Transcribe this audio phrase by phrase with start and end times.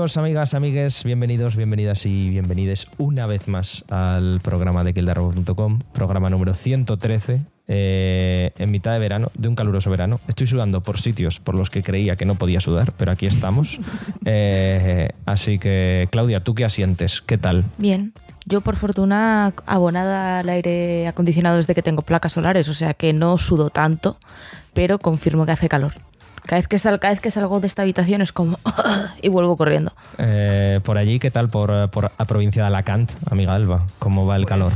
[0.00, 6.30] Amigos, amigas, amigues, bienvenidos, bienvenidas y bienvenides una vez más al programa de kildarrobot.com, programa
[6.30, 10.18] número 113, eh, en mitad de verano, de un caluroso verano.
[10.26, 13.78] Estoy sudando por sitios por los que creía que no podía sudar, pero aquí estamos.
[14.24, 17.20] Eh, así que, Claudia, ¿tú qué asientes?
[17.20, 17.64] ¿Qué tal?
[17.78, 18.12] Bien.
[18.46, 23.12] Yo, por fortuna, abonada al aire acondicionado desde que tengo placas solares, o sea que
[23.12, 24.18] no sudo tanto,
[24.72, 25.94] pero confirmo que hace calor.
[26.46, 28.58] Cada vez que, sal, cada vez que salgo de esta habitación es como...
[29.22, 29.92] y vuelvo corriendo.
[30.18, 33.86] Eh, por allí, ¿qué tal por, por la provincia de Alacant, amiga Alba?
[33.98, 34.72] ¿Cómo va el calor?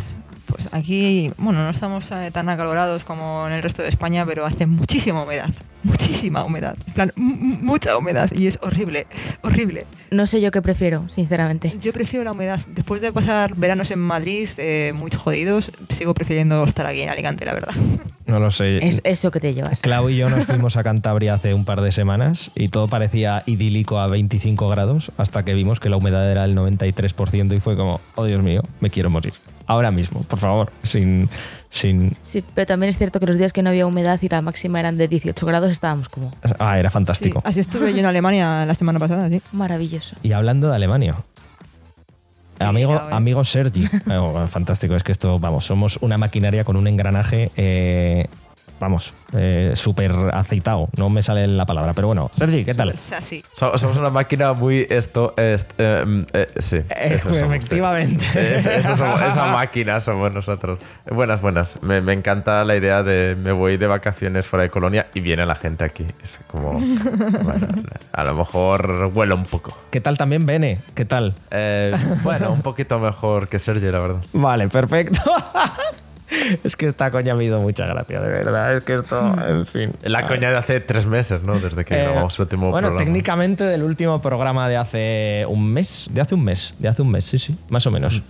[0.54, 4.46] Pues aquí, bueno, no estamos eh, tan acalorados como en el resto de España, pero
[4.46, 5.50] hace muchísima humedad,
[5.82, 9.08] muchísima humedad, en plan, mucha humedad y es horrible,
[9.42, 9.80] horrible.
[10.12, 11.74] No sé yo qué prefiero, sinceramente.
[11.80, 12.60] Yo prefiero la humedad.
[12.68, 17.44] Después de pasar veranos en Madrid eh, muy jodidos, sigo prefiriendo estar aquí en Alicante,
[17.44, 17.74] la verdad.
[18.26, 18.78] No lo sé.
[18.86, 19.82] Es eso que te llevas.
[19.82, 23.42] Clau y yo nos fuimos a Cantabria hace un par de semanas y todo parecía
[23.44, 27.76] idílico a 25 grados hasta que vimos que la humedad era el 93% y fue
[27.76, 29.34] como, oh Dios mío, me quiero morir.
[29.66, 31.28] Ahora mismo, por favor, sin...
[31.70, 34.40] sin Sí, pero también es cierto que los días que no había humedad y la
[34.40, 37.40] máxima eran de 18 grados estábamos como ah, era fantástico.
[37.40, 39.40] Sí, así estuve yo en Alemania la semana pasada, sí.
[39.52, 40.16] maravilloso.
[40.22, 41.16] Y hablando de Alemania.
[42.58, 43.88] Amigo, amigo Sergi.
[44.06, 48.26] Oh, fantástico, es que esto, vamos, somos una maquinaria con un engranaje, eh,
[48.84, 50.88] vamos, eh, súper aceitado.
[50.98, 52.30] No me sale la palabra, pero bueno.
[52.34, 52.90] Sergi, ¿qué tal?
[52.90, 53.42] Es así.
[53.54, 56.82] So- Somos una máquina muy esto, est- em, eh, sí.
[56.94, 57.44] eso somos, sí.
[57.44, 58.24] efectivamente.
[58.56, 60.78] Es- eso somos- esa máquina somos nosotros.
[61.10, 61.82] Buenas, buenas.
[61.82, 65.46] Me, me encanta la idea de me voy de vacaciones fuera de Colonia y viene
[65.46, 66.04] la gente aquí.
[66.22, 66.72] Es como,
[67.42, 67.68] bueno,
[68.12, 69.76] a lo mejor vuelo un poco.
[69.90, 70.80] ¿Qué tal también, Bene?
[70.94, 71.34] ¿Qué tal?
[71.50, 74.20] Eh, bueno, un poquito mejor que Sergio, la verdad.
[74.34, 75.20] Vale, perfecto.
[76.64, 78.76] es que esta coña me ha ido mucha gracia, de verdad.
[78.76, 79.92] Es que esto, en fin.
[80.02, 81.58] La coña de hace tres meses, ¿no?
[81.58, 83.04] Desde que Eh, grabamos el último bueno, programa.
[83.04, 86.08] técnicamente del último programa de hace un mes.
[86.10, 86.74] De hace un mes.
[86.78, 87.56] De hace un mes, sí, sí.
[87.68, 88.22] Más o menos.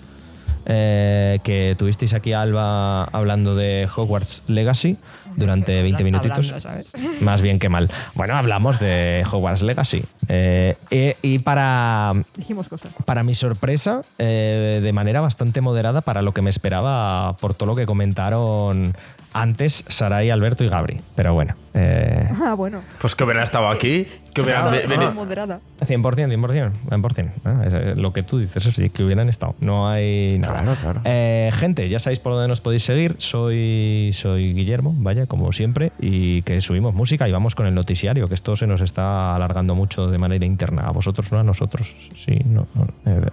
[0.67, 4.97] Eh, que tuvisteis aquí a Alba hablando de Hogwarts Legacy
[5.37, 6.39] durante 20 Habla- minutitos.
[6.39, 6.93] hablando, ¿sabes?
[7.21, 7.91] Más bien que mal.
[8.15, 10.03] Bueno, hablamos de Hogwarts Legacy.
[10.29, 12.93] Eh, y, y para, Dijimos cosas.
[13.05, 17.67] para mi sorpresa, eh, de manera bastante moderada para lo que me esperaba por todo
[17.67, 18.95] lo que comentaron
[19.35, 21.01] antes Sarai, Alberto y Gabri.
[21.15, 22.83] Pero bueno, eh, Ah, bueno.
[23.01, 25.13] Pues que hubieran estado aquí, que hubieran venido.
[25.13, 25.61] moderada.
[25.87, 27.31] 100%, 100%, 100%.
[27.45, 29.55] Ah, es lo que tú dices, es que hubieran estado.
[29.61, 30.63] No hay nada.
[30.63, 31.01] Claro, claro.
[31.05, 33.17] Eh, gente, ya sabéis por dónde nos podéis seguir.
[33.19, 38.29] Soy, soy Guillermo, vaya, como siempre, y que subimos música y vamos con el noticiario,
[38.29, 40.83] que esto se nos está alargando mucho de manera interna.
[40.83, 42.39] A vosotros no, a nosotros sí.
[42.47, 42.87] No, no.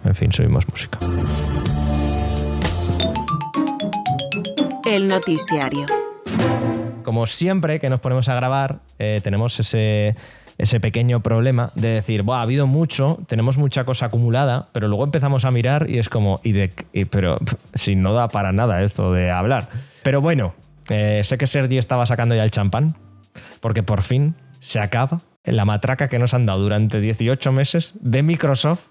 [0.04, 0.98] En fin, subimos música.
[4.92, 5.86] El noticiario.
[7.06, 10.18] como siempre que nos ponemos a grabar, eh, tenemos ese,
[10.58, 15.06] ese pequeño problema de decir, "Buah, ha habido mucho, tenemos mucha cosa acumulada, pero luego
[15.06, 16.54] empezamos a mirar y es como, y
[17.06, 17.38] pero
[17.74, 19.70] si no da para nada esto de hablar.
[20.04, 20.56] Pero bueno,
[20.90, 22.98] eh, sé que Sergi estaba sacando ya el champán,
[23.62, 28.24] porque por fin se acaba la matraca que nos han dado durante 18 meses de
[28.24, 28.88] Microsoft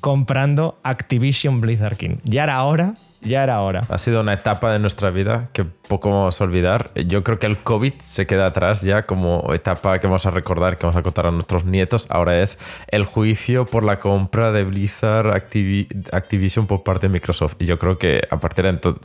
[0.00, 2.18] comprando Activision Blizzard King.
[2.22, 3.84] Ya era hora, ya era hora.
[3.88, 6.90] Ha sido una etapa de nuestra vida que poco vamos a olvidar.
[7.06, 10.76] Yo creo que el COVID se queda atrás ya como etapa que vamos a recordar,
[10.78, 12.06] que vamos a contar a nuestros nietos.
[12.10, 12.58] Ahora es
[12.88, 17.56] el juicio por la compra de Blizzard Activi- Activision por parte de Microsoft.
[17.58, 19.02] Y yo creo que a partir de entonces,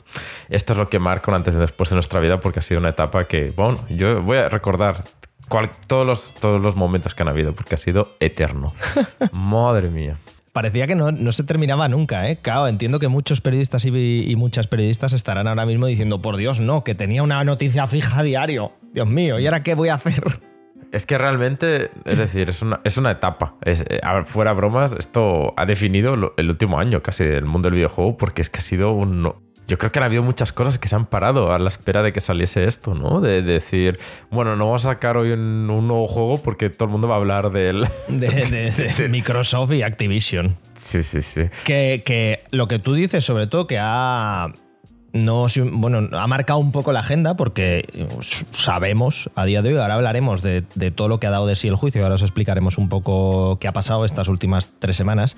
[0.49, 2.79] esto es lo que marca un antes y después de nuestra vida porque ha sido
[2.79, 5.03] una etapa que, bueno, yo voy a recordar
[5.49, 8.73] cual- todos, los, todos los momentos que han habido porque ha sido eterno.
[9.31, 10.17] Madre mía.
[10.55, 12.37] Parecía que no, no se terminaba nunca, ¿eh?
[12.37, 16.85] Claro, entiendo que muchos periodistas y, muchas periodistas estarán ahora mismo diciendo, por Dios, no,
[16.85, 18.71] que tenía una noticia fija a diario.
[18.93, 20.23] Dios mío, ¿y ahora qué voy a hacer?
[20.93, 23.55] Es que realmente, es decir, es una, es una etapa.
[23.63, 28.15] Es, eh, fuera bromas, esto ha definido el último año casi del mundo del videojuego
[28.15, 29.33] porque es que ha sido un...
[29.67, 32.13] Yo creo que han habido muchas cosas que se han parado a la espera de
[32.13, 33.19] que saliese esto, ¿no?
[33.21, 33.97] De, decir,
[34.29, 37.15] bueno, no vamos a sacar hoy un, un nuevo juego porque todo el mundo va
[37.15, 37.87] a hablar de él.
[38.07, 40.55] De, de- de Microsoft y Activision.
[40.75, 41.41] Sí, sí, sí.
[41.63, 44.53] Que, que lo que tú dices, sobre todo, que ha.
[45.13, 47.85] No, bueno, ha marcado un poco la agenda porque
[48.51, 51.55] sabemos a día de hoy, ahora hablaremos de, de todo lo que ha dado de
[51.55, 55.37] sí el juicio, ahora os explicaremos un poco qué ha pasado estas últimas tres semanas,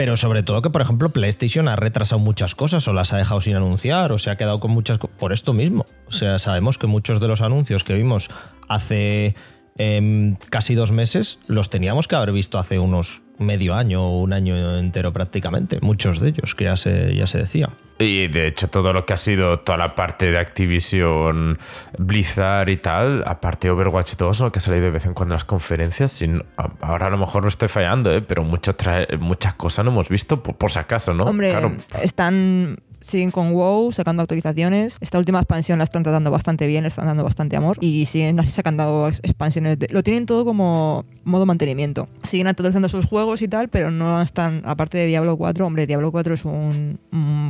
[0.00, 3.42] pero sobre todo que, por ejemplo, PlayStation ha retrasado muchas cosas o las ha dejado
[3.42, 4.96] sin anunciar o se ha quedado con muchas...
[4.96, 5.84] co- por esto mismo.
[6.08, 8.30] O sea, sabemos que muchos de los anuncios que vimos
[8.66, 9.34] hace
[9.76, 14.32] em, casi dos meses los teníamos que haber visto hace unos medio año o un
[14.32, 17.70] año entero prácticamente, muchos de ellos, que ya se, ya se decía.
[17.98, 21.58] Y de hecho todo lo que ha sido toda la parte de Activision,
[21.98, 25.34] Blizzard y tal, aparte de Overwatch 2, lo que ha salido de vez en cuando
[25.34, 26.42] en las conferencias, sin,
[26.80, 28.22] ahora a lo mejor no estoy fallando, ¿eh?
[28.22, 28.74] pero mucho
[29.18, 31.24] muchas cosas no hemos visto por, por si acaso, ¿no?
[31.24, 31.72] Hombre, Claro.
[32.02, 34.96] están siguen con WoW sacando actualizaciones.
[35.00, 38.42] Esta última expansión la están tratando bastante bien, le están dando bastante amor y siguen
[38.48, 39.78] sacando ex- expansiones.
[39.78, 42.08] de- lo tienen todo como modo mantenimiento.
[42.24, 46.12] Siguen actualizando sus juegos y tal, pero no están, aparte de Diablo 4, hombre, Diablo
[46.12, 46.98] 4 es un,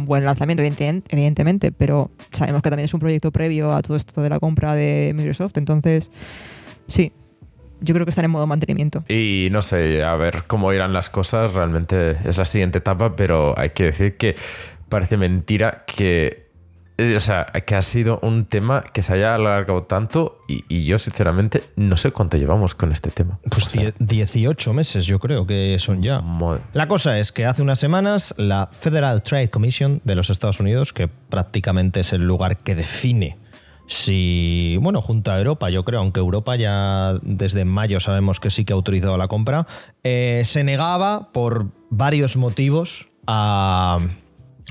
[0.06, 4.23] buen lanzamiento, evidente- evidentemente, pero sabemos que también es un proyecto previo a todo esto
[4.23, 6.11] de la compra de Microsoft, entonces
[6.88, 7.12] sí.
[7.82, 9.05] Yo creo que están en modo mantenimiento.
[9.08, 11.55] Y no sé, a ver cómo irán las cosas.
[11.55, 14.35] Realmente es la siguiente etapa, pero hay que decir que
[14.90, 16.50] parece mentira que.
[16.98, 20.84] eh, O sea, que ha sido un tema que se haya alargado tanto y, y
[20.84, 23.38] yo sinceramente no sé cuánto llevamos con este tema.
[23.50, 23.94] Pues O sea, die-
[24.26, 26.20] 18 meses yo creo que son ya.
[26.20, 30.60] madre- La cosa es que hace unas semanas la Federal Trade Commission de los Estados
[30.60, 33.38] Unidos, que prácticamente es el lugar que define
[33.87, 38.64] si, bueno, junto a Europa, yo creo, aunque Europa ya desde mayo sabemos que sí
[38.64, 39.66] que ha autorizado la compra,
[40.04, 43.98] eh, se negaba por varios motivos a,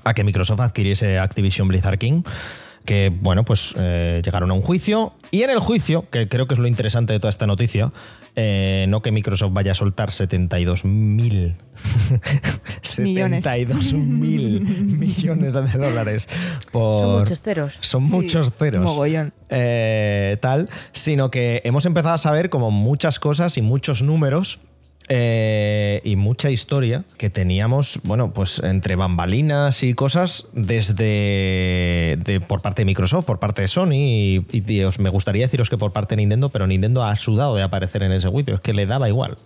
[0.04, 2.24] a que Microsoft adquiriese Activision Blizzard King
[2.86, 5.14] que, bueno, pues eh, llegaron a un juicio.
[5.30, 7.92] Y en el juicio, que creo que es lo interesante de toda esta noticia,
[8.36, 11.56] eh, no que Microsoft vaya a soltar 72 mil.
[13.00, 13.44] Millones.
[13.44, 14.62] 72 mil
[14.98, 16.28] millones de dólares
[16.72, 17.02] por.
[17.02, 17.78] Son muchos ceros.
[17.82, 18.84] Son Sí, muchos ceros.
[18.84, 19.34] mogollón.
[19.50, 24.60] Eh, tal, sino que hemos empezado a saber como muchas cosas y muchos números
[25.12, 32.62] eh, y mucha historia que teníamos, bueno, pues entre bambalinas y cosas desde de- por
[32.62, 36.16] parte de Microsoft, por parte de Sony y, y, me gustaría deciros que por parte
[36.16, 39.10] de Nintendo, pero Nintendo ha sudado de aparecer en ese juicio, es que le daba
[39.10, 39.38] igual.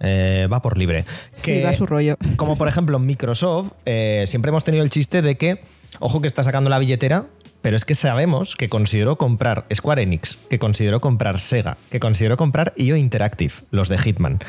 [0.00, 1.04] Eh, va por libre.
[1.34, 2.16] Sí, Que- va a su rollo.
[2.36, 5.60] como por ejemplo Microsoft, eh, siempre hemos tenido el chiste de que,
[6.00, 7.26] ojo que está sacando la billetera,
[7.62, 12.36] pero es que sabemos que consideró comprar Square Enix, que consideró comprar Sega, que consideró
[12.36, 14.40] comprar IO Interactive, los de Hitman,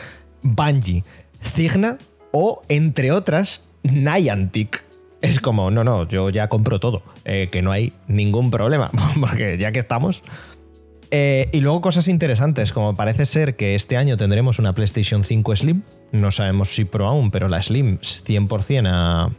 [0.45, 1.03] Bungie,
[1.41, 1.97] Cigna
[2.31, 4.83] o, entre otras, Niantic.
[5.21, 9.57] Es como, no, no, yo ya compro todo, eh, que no hay ningún problema, porque
[9.57, 10.23] ya que estamos,
[11.11, 15.55] eh, y luego cosas interesantes, como parece ser que este año tendremos una PlayStation 5
[15.55, 15.83] Slim.
[16.11, 19.29] No sabemos si Pro aún, pero la Slim 100% ha,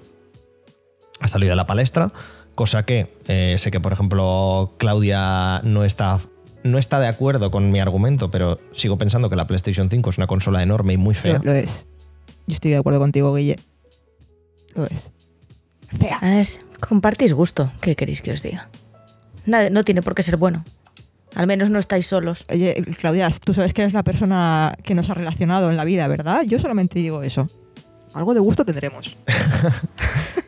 [1.21, 2.13] ha salido a la palestra.
[2.55, 6.19] Cosa que eh, sé que, por ejemplo, Claudia no está,
[6.67, 10.19] no está de acuerdo con mi argumento, pero sigo pensando que la PlayStation 5 es
[10.19, 11.39] una consola enorme y muy fea.
[11.39, 11.87] Lo, lo es.
[12.47, 13.59] Yo estoy de acuerdo contigo, Guille.
[14.75, 15.13] Lo es.
[15.99, 16.19] Fea.
[16.21, 17.73] Ah, es- compartís gusto.
[17.81, 18.69] ¿Qué queréis que os diga?
[19.47, 20.65] Nada, no tiene por qué ser bueno.
[21.35, 22.45] Al menos no estáis solos.
[22.51, 26.09] Oye, Claudia, tú sabes que eres la persona que nos ha relacionado en la vida,
[26.09, 26.43] ¿verdad?
[26.47, 27.49] Yo solamente digo eso.
[28.17, 29.17] Algo de gusto tendremos.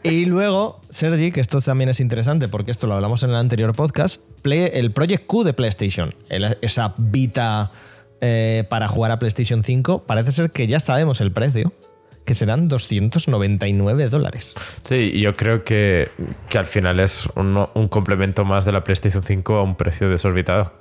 [0.04, 3.74] Y luego, Sergi, que esto también es interesante porque esto lo hablamos en el anterior
[3.74, 7.72] podcast, Play- el Project Q de PlayStation, el- esa Vita
[8.20, 11.72] eh, para jugar a PlayStation 5, parece ser que ya sabemos el precio,
[12.24, 14.54] que serán 299 dólares.
[14.82, 16.08] Sí, yo creo que,
[16.48, 20.08] que al final es un, un complemento más de la PlayStation 5 a un precio
[20.08, 20.72] desorbitado.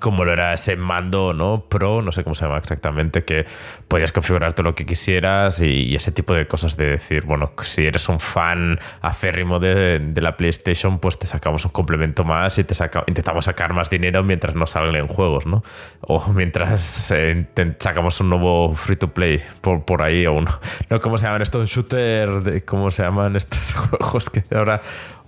[0.00, 1.64] Como lo era ese mando, ¿no?
[1.68, 3.46] Pro, no sé cómo se llama exactamente, que
[3.88, 7.86] podías configurar todo lo que quisieras y, ese tipo de cosas de decir, bueno, si
[7.86, 12.64] eres un fan aférrimo de, de la PlayStation, pues te sacamos un complemento más y
[12.64, 15.62] te saca- intentamos sacar más dinero mientras no salen juegos, ¿no?
[16.02, 17.46] O mientras eh,
[17.78, 20.46] sacamos un nuevo free to play por, por ahí o un,
[20.90, 21.70] no, ¿cómo se llaman estos?
[21.70, 24.80] Shooter, ¿cómo se llaman estos juegos que ahora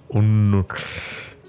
[0.09, 0.67] un...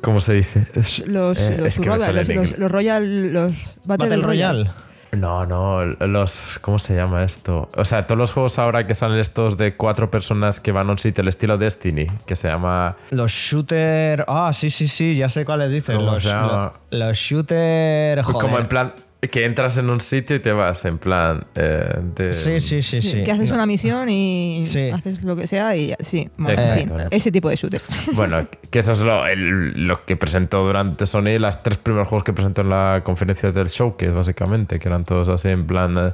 [0.01, 0.65] ¿Cómo se dice?
[0.75, 4.71] Es- Los, eh, los, es que me Royal, los, Royal, los Battle, Battle Royale.
[5.11, 6.59] No, no, los.
[6.61, 7.67] ¿Cómo se llama esto?
[7.75, 10.91] O sea, todos los juegos ahora que salen estos de cuatro personas que van a
[10.91, 12.95] un sitio, el estilo Destiny, que se llama.
[13.09, 14.23] Los shooter.
[14.27, 15.97] Ah, sí, sí, sí, ya sé cuáles dicen.
[15.97, 16.73] ¿Cómo Los, se llama?
[16.91, 18.17] lo- los shooter.
[18.21, 18.41] Pues Joder.
[18.41, 18.93] como en plan.
[19.21, 21.45] Que entras en un sitio y te vas, en plan.
[21.55, 23.23] eh, de, Sí, sí, sí, sí.
[23.25, 23.55] Que haces No.
[23.55, 24.89] una misión y Sí.
[24.91, 27.83] haces lo que sea y ya- sí, Exacto, fin, ese tipo de shooters.
[28.15, 32.23] Bueno, que eso es lo, el- lo que presentó durante Sony, las tres primeros juegos
[32.23, 35.97] que presentó en la conferencia del showcase, básicamente, que eran todos así en plan.
[35.97, 36.11] eh,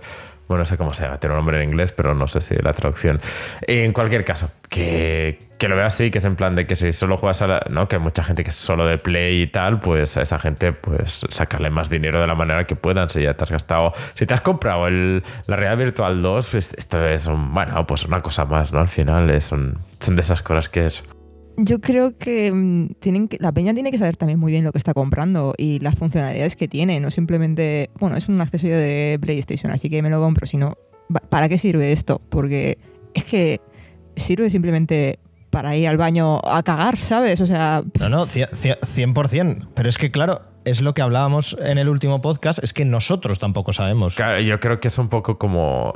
[0.47, 2.55] bueno, no sé cómo se llama, tiene un nombre en inglés, pero no sé si
[2.55, 3.19] la traducción.
[3.61, 6.93] En cualquier caso, que, que lo veo así, que es en plan de que si
[6.93, 7.65] solo juegas a la.
[7.69, 7.87] ¿no?
[7.87, 11.25] Que mucha gente que es solo de play y tal, pues a esa gente, pues
[11.29, 13.09] sacarle más dinero de la manera que puedan.
[13.09, 13.93] Si ya te has gastado.
[14.15, 17.53] Si te has comprado el, la realidad virtual 2, pues esto es un.
[17.53, 18.79] Bueno, pues una cosa más, ¿no?
[18.79, 21.03] Al final es un- son de esas cosas que es.
[21.57, 24.71] Yo creo que, mm, tienen que la peña tiene que saber también muy bien lo
[24.71, 29.17] que está comprando y las funcionalidades que tiene, no simplemente, bueno, es un accesorio de
[29.21, 30.75] PlayStation, así que me lo compro, sino
[31.29, 32.21] ¿para qué sirve esto?
[32.29, 32.77] Porque
[33.13, 33.61] es que
[34.15, 35.19] sirve simplemente
[35.49, 37.39] para ir al baño a cagar, ¿sabes?
[37.39, 39.67] O sea, No, no, cie- cie- 100%.
[39.73, 43.39] Pero es que, claro, es lo que hablábamos en el último podcast, es que nosotros
[43.39, 44.15] tampoco sabemos.
[44.15, 45.93] Claro, yo creo que es un poco como.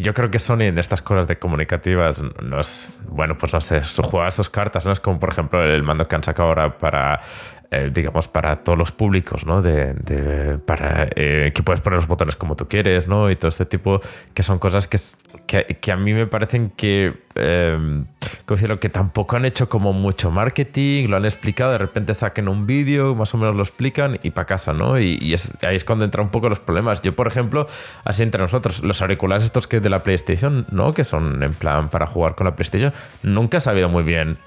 [0.00, 2.94] Yo creo que Sony en estas cosas de comunicativas no es.
[3.08, 4.92] Bueno, pues no sé, juega sus cartas, ¿no?
[4.92, 7.20] Es como, por ejemplo, el mando que han sacado ahora para.
[7.70, 9.60] Eh, digamos, para todos los públicos, ¿no?
[9.60, 13.30] De, para eh, que puedes poner los botones como tú quieres, ¿no?
[13.30, 14.00] Y todo este tipo,
[14.32, 14.98] que son cosas que,
[15.78, 18.04] que, a mí me parecen que, eh,
[18.46, 18.80] ¿cómo decirlo?
[18.80, 23.14] Que tampoco han hecho como mucho marketing, lo han explicado, de repente saquen un vídeo,
[23.14, 24.98] más o menos lo explican y para casa, ¿no?
[24.98, 27.02] Y, ahí es cuando entran un poco los problemas.
[27.02, 27.66] Yo, por ejemplo,
[28.02, 30.94] así entre nosotros, los auriculares estos que de la PlayStation, ¿no?
[30.94, 34.38] Que son en plan para jugar con la PlayStation, nunca he sabido muy bien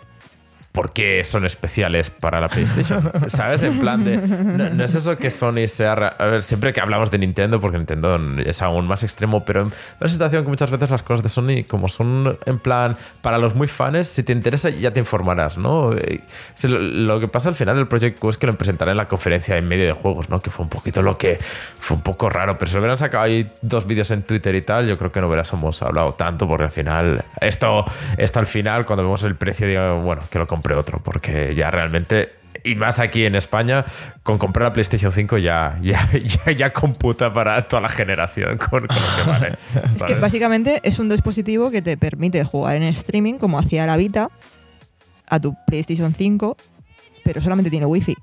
[0.72, 3.12] por qué son especiales para la PlayStation.
[3.30, 3.64] ¿Sabes?
[3.64, 4.18] En plan de.
[4.18, 5.94] No, no es eso que Sony sea.
[5.94, 9.74] A ver, siempre que hablamos de Nintendo, porque Nintendo es aún más extremo, pero en
[10.00, 13.56] una situación que muchas veces las cosas de Sony, como son en plan para los
[13.56, 15.94] muy fans, si te interesa ya te informarás, ¿no?
[15.94, 16.22] Eh,
[16.56, 18.98] si lo, lo que pasa al final del Project Q es que lo presentaré en
[18.98, 20.40] la conferencia en medio de juegos, ¿no?
[20.40, 21.38] Que fue un poquito lo que.
[21.80, 24.62] Fue un poco raro, pero si lo hubieran sacado ahí dos vídeos en Twitter y
[24.62, 27.26] tal, yo creo que no hubiéramos hablado tanto, porque al final.
[27.40, 27.86] Esto,
[28.18, 31.72] esto al final, cuando vemos el precio, digo, bueno, que lo compre otro, porque ya
[31.72, 32.34] realmente.
[32.64, 33.84] Y más aquí en España,
[34.22, 36.08] con comprar la PlayStation 5 ya, ya,
[36.46, 39.58] ya, ya computa para toda la generación con, con lo que vale.
[39.84, 43.98] Es que básicamente es un dispositivo que te permite jugar en streaming como hacía la
[43.98, 44.30] Vita
[45.28, 46.58] a tu PlayStation 5,
[47.24, 48.16] pero solamente tiene Wi-Fi.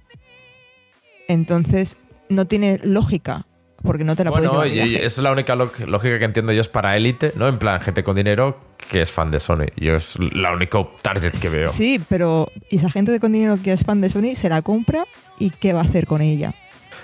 [1.27, 1.97] Entonces
[2.29, 3.47] no tiene lógica,
[3.83, 5.05] porque no te la Bueno, puedes llevar viaje.
[5.07, 7.49] es la única lógica que entiendo yo es para élite, ¿no?
[7.49, 8.59] En plan, gente con dinero
[8.91, 9.67] que es fan de Sony.
[9.77, 11.69] Yo es la único target que veo.
[11.69, 14.63] Sí, pero ¿y esa gente de con dinero que es fan de Sony se la
[14.63, 15.05] compra
[15.39, 16.55] y qué va a hacer con ella?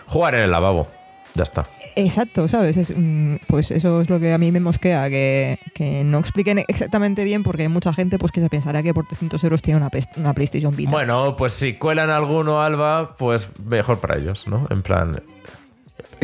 [0.07, 0.89] Jugar en el lavabo.
[1.37, 1.67] Ya está.
[1.97, 2.77] Exacto, ¿sabes?
[2.77, 6.61] Es, mm, pues eso es lo que a mí me mosquea, que, que no expliquen
[6.69, 9.79] exactamente bien porque hay mucha gente pues que se pensará que por 300 euros tiene
[9.79, 10.93] una, una PlayStation Vita.
[10.93, 14.69] Bueno, pues si cuelan alguno, Alba, pues mejor para ellos, ¿no?
[14.71, 15.21] En plan,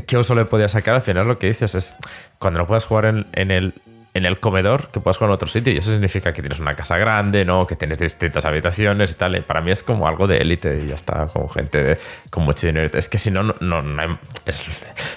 [0.06, 0.94] ¿qué uso le podía sacar?
[0.96, 1.96] Al final lo que dices es,
[2.38, 3.74] cuando no puedas jugar en, el,
[4.14, 6.74] en el comedor, que puedas jugar en otro sitio, y eso significa que tienes una
[6.74, 7.66] casa grande, ¿no?
[7.66, 10.88] Que tienes distintas habitaciones y tal, y para mí es como algo de élite, y
[10.88, 11.98] ya está, con gente
[12.30, 12.90] con mucho dinero.
[12.98, 14.62] Es que si no, no, no, no es-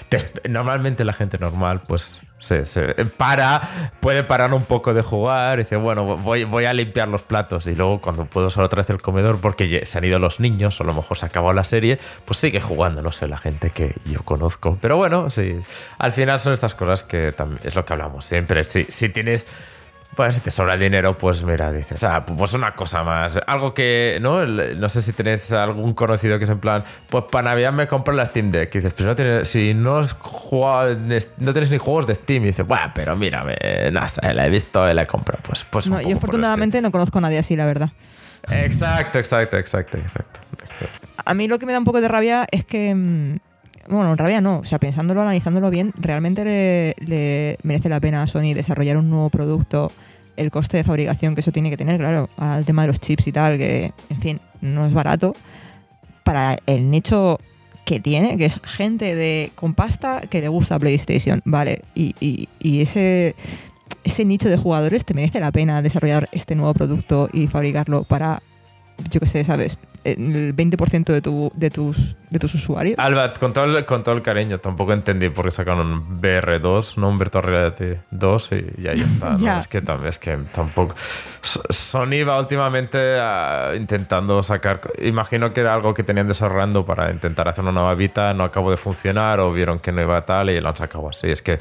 [0.08, 2.20] te- normalmente la gente normal, pues...
[2.44, 2.86] Se,
[3.16, 7.66] para, puede parar un poco de jugar dice, bueno, voy, voy a limpiar los platos
[7.66, 10.80] y luego cuando puedo usar otra vez el comedor porque se han ido los niños
[10.80, 13.38] o a lo mejor se ha acabado la serie, pues sigue jugando, no sé, la
[13.38, 14.78] gente que yo conozco.
[14.80, 15.56] Pero bueno, sí,
[15.98, 18.64] al final son estas cosas que también es lo que hablamos siempre.
[18.64, 19.46] Si, si tienes...
[20.16, 23.38] Pues si te sobra el dinero, pues mira, dices, ah, pues una cosa más.
[23.46, 24.46] Algo que, ¿no?
[24.46, 28.14] No sé si tenéis algún conocido que es en plan, pues para Navidad me compro
[28.14, 28.74] la Steam Deck.
[28.74, 30.94] Y dices, pues no tienes, si no has jugado,
[31.38, 32.44] no tienes ni juegos de Steam.
[32.44, 33.56] Y dices, bueno, pero mírame,
[33.90, 35.42] no sé, la he visto y la he comprado.
[35.42, 37.90] Pues, pues No, yo afortunadamente no conozco a nadie así, la verdad.
[38.50, 40.40] Exacto, exacto, exacto, exacto.
[40.62, 41.08] exacto.
[41.24, 43.40] A mí lo que me da un poco de rabia es que.
[43.88, 44.58] Bueno, rabia no.
[44.58, 49.30] O sea, pensándolo, analizándolo bien, realmente le, merece la pena a Sony desarrollar un nuevo
[49.30, 49.90] producto.
[50.36, 53.28] El coste de fabricación que eso tiene que tener, claro, al tema de los chips
[53.28, 55.34] y tal, que, en fin, no es barato.
[56.24, 57.38] Para el nicho
[57.84, 61.82] que tiene, que es gente de con pasta que le gusta PlayStation, ¿vale?
[61.94, 62.48] Y,
[64.04, 68.42] ese nicho de jugadores te merece la pena desarrollar este nuevo producto y fabricarlo para,
[69.10, 69.78] yo qué sé, ¿sabes?
[70.04, 72.98] El 20% de, tu, de, tus, de tus usuarios.
[72.98, 76.96] Alba, con todo, el, con todo el cariño, tampoco entendí por qué sacaron un VR2,
[76.98, 79.30] no un Virtual Reality 2 y, y ahí está.
[79.30, 79.38] ¿no?
[79.44, 79.58] Ya.
[79.58, 80.94] Es que, es que tampoco.
[81.42, 84.80] Sony va últimamente ah, intentando sacar.
[85.02, 88.70] Imagino que era algo que tenían desarrollando para intentar hacer una nueva Vita, no acabó
[88.70, 91.30] de funcionar o vieron que no iba tal y lo han sacado así.
[91.30, 91.58] Es que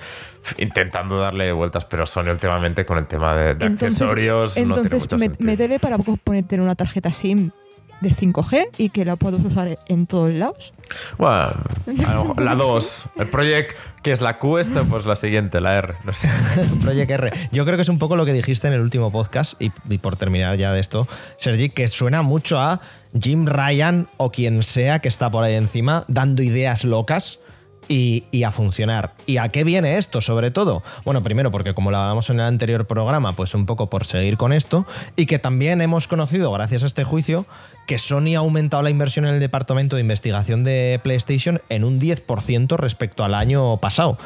[0.58, 5.04] intentando darle vueltas, pero Sony últimamente con el tema de, de accesorios no tiene entonces
[5.04, 5.46] mucho me- sentido.
[5.46, 7.52] métele para ponerte en una tarjeta SIM
[8.04, 10.74] de 5G y que la puedas usar en todos lados.
[11.18, 11.52] Bueno,
[12.38, 13.06] la 2.
[13.18, 15.96] El Project, que es la Q, esta, pues la siguiente, la R.
[16.04, 16.30] No sé.
[16.84, 17.32] Project R.
[17.52, 19.98] Yo creo que es un poco lo que dijiste en el último podcast, y, y
[19.98, 21.08] por terminar ya de esto,
[21.38, 22.80] Sergi, que suena mucho a
[23.20, 27.40] Jim Ryan o quien sea que está por ahí encima dando ideas locas.
[27.88, 29.14] Y, a funcionar.
[29.26, 30.84] ¿Y a qué viene esto, sobre todo?
[31.06, 34.38] Bueno, primero porque como lo hablamos en el anterior programa, pues un poco por seguir
[34.38, 34.86] con esto,
[35.16, 37.46] y que también hemos conocido, gracias a este juicio,
[37.88, 42.00] que Sony ha aumentado la inversión en el departamento de investigación de PlayStation en un
[42.00, 44.18] 10% respecto al año pasado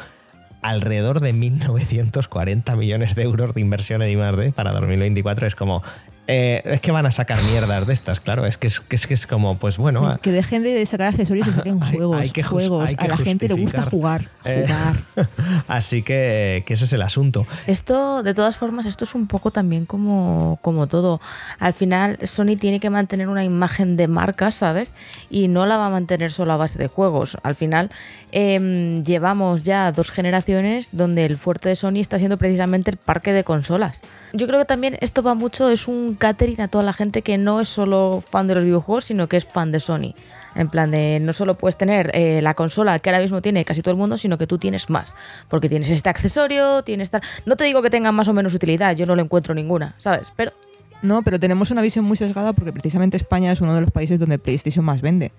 [0.62, 5.46] alrededor de 1.940 millones de euros de inversión en I+D para 2024.
[5.46, 5.82] Es como,
[6.30, 8.44] Eh, es que van a sacar mierdas de estas, claro.
[8.44, 10.18] Es que es, que es, que es como, pues bueno.
[10.20, 12.20] Que dejen de sacar accesorios y saquen juegos.
[12.20, 12.86] hay que juegos.
[12.86, 14.28] hay que a la gente le gusta jugar.
[14.44, 15.28] Eh, Jugar.
[15.68, 17.46] Así que, que ese es el asunto.
[17.66, 21.18] Esto, de todas formas, esto es un poco también como, como todo.
[21.58, 24.94] Al final, Sony tiene que mantener una imagen de marca, ¿sabes?
[25.30, 27.38] Y no la va a mantener solo a base de juegos.
[27.42, 27.90] Al final,
[28.32, 33.32] em, llevamos ya dos generaciones donde el fuerte de Sony está siendo precisamente el parque
[33.32, 34.02] de consolas.
[34.34, 37.38] Yo creo que también esto va mucho, es un catering a toda la gente que
[37.38, 40.14] no es solo fan de los videojuegos, sino que es fan de Sony.
[40.54, 43.80] En plan de no solo puedes tener eh, la consola que ahora mismo tiene casi
[43.80, 45.14] todo el mundo, sino que tú tienes más.
[45.48, 47.22] Porque tienes este accesorio, tienes tal.
[47.46, 50.32] No te digo que tengan más o menos utilidad, yo no le encuentro ninguna, ¿sabes?
[50.36, 50.52] Pero
[51.00, 54.18] No, pero tenemos una visión muy sesgada porque precisamente España es uno de los países
[54.18, 55.32] donde PlayStation más vende.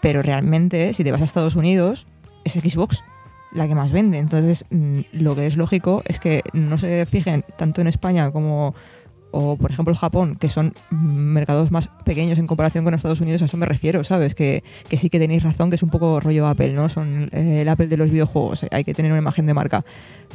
[0.00, 2.06] Pero realmente, si te vas a Estados Unidos,
[2.44, 3.04] es Xbox
[3.52, 4.18] la que más vende.
[4.18, 8.74] Entonces, mm, lo que es lógico es que no se fijen tanto en España como,
[9.30, 13.42] o por ejemplo, Japón, que son mercados más pequeños en comparación con Estados Unidos.
[13.42, 14.34] A eso me refiero, ¿sabes?
[14.34, 16.88] Que, que sí que tenéis razón, que es un poco rollo Apple, ¿no?
[16.88, 18.66] Son eh, el Apple de los videojuegos.
[18.70, 19.84] Hay que tener una imagen de marca.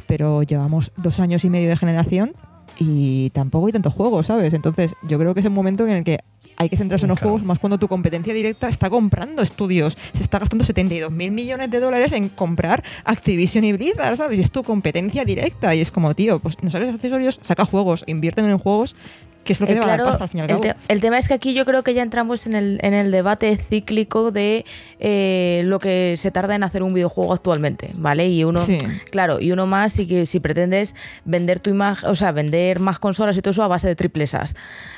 [0.07, 2.33] Pero llevamos dos años y medio de generación
[2.79, 4.53] y tampoco hay tantos juegos, ¿sabes?
[4.53, 6.19] Entonces, yo creo que es el momento en el que
[6.57, 7.31] hay que centrarse en los Claro.
[7.31, 9.98] juegos, más cuando tu competencia directa está comprando estudios.
[10.13, 14.38] Se está gastando 72 mil millones de dólares en comprar Activision y Blizzard, ¿sabes?
[14.38, 15.74] Y es tu competencia directa.
[15.75, 18.95] Y es como, tío, pues no sacas accesorios, saca juegos, invierten en juegos,
[19.43, 20.62] que es lo que Eh, te va a dar claro, al fin y al el,
[20.62, 23.12] te- el tema es que aquí yo creo que ya entramos en el, en el
[23.12, 24.65] debate cíclico de
[25.00, 28.27] eh, lo que se tarda en hacer un videojuego actualmente, ¿vale?
[28.29, 28.77] Y uno, Sí.
[29.12, 30.95] claro, y uno más si, que, si pretendes
[31.25, 34.55] vender tu imagen, o sea, vender más consolas y todo eso a base de triplesas.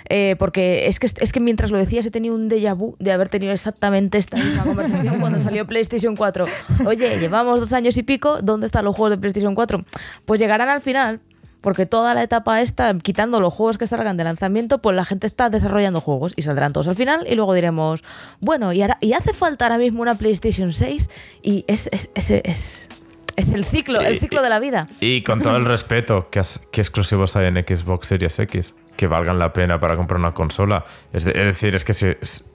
[0.09, 3.11] Eh, porque es que, es que mientras lo decías he tenido un déjà vu de
[3.11, 6.45] haber tenido exactamente esta misma conversación cuando salió PlayStation 4.
[6.85, 9.83] Oye, llevamos dos años y pico, ¿dónde están los juegos de PlayStation 4?
[10.25, 11.19] Pues llegarán al final,
[11.65, 15.25] porque toda la etapa esta, quitando los juegos que salgan de lanzamiento, pues la gente
[15.25, 18.03] está desarrollando juegos y saldrán todos al final y luego diremos,
[18.39, 21.09] bueno, y, ahora, y hace falta ahora mismo una PlayStation 6
[21.41, 22.89] y es, es, es, es,
[23.35, 24.87] es el ciclo, el Y- ciclo de la vida.
[24.99, 28.75] Y con todo el respeto, ¿qué, qué exclusivos hay en Xbox Series X?
[28.95, 30.85] Que valgan la pena para comprar una consola.
[31.11, 32.07] Es, de- es decir, es que si,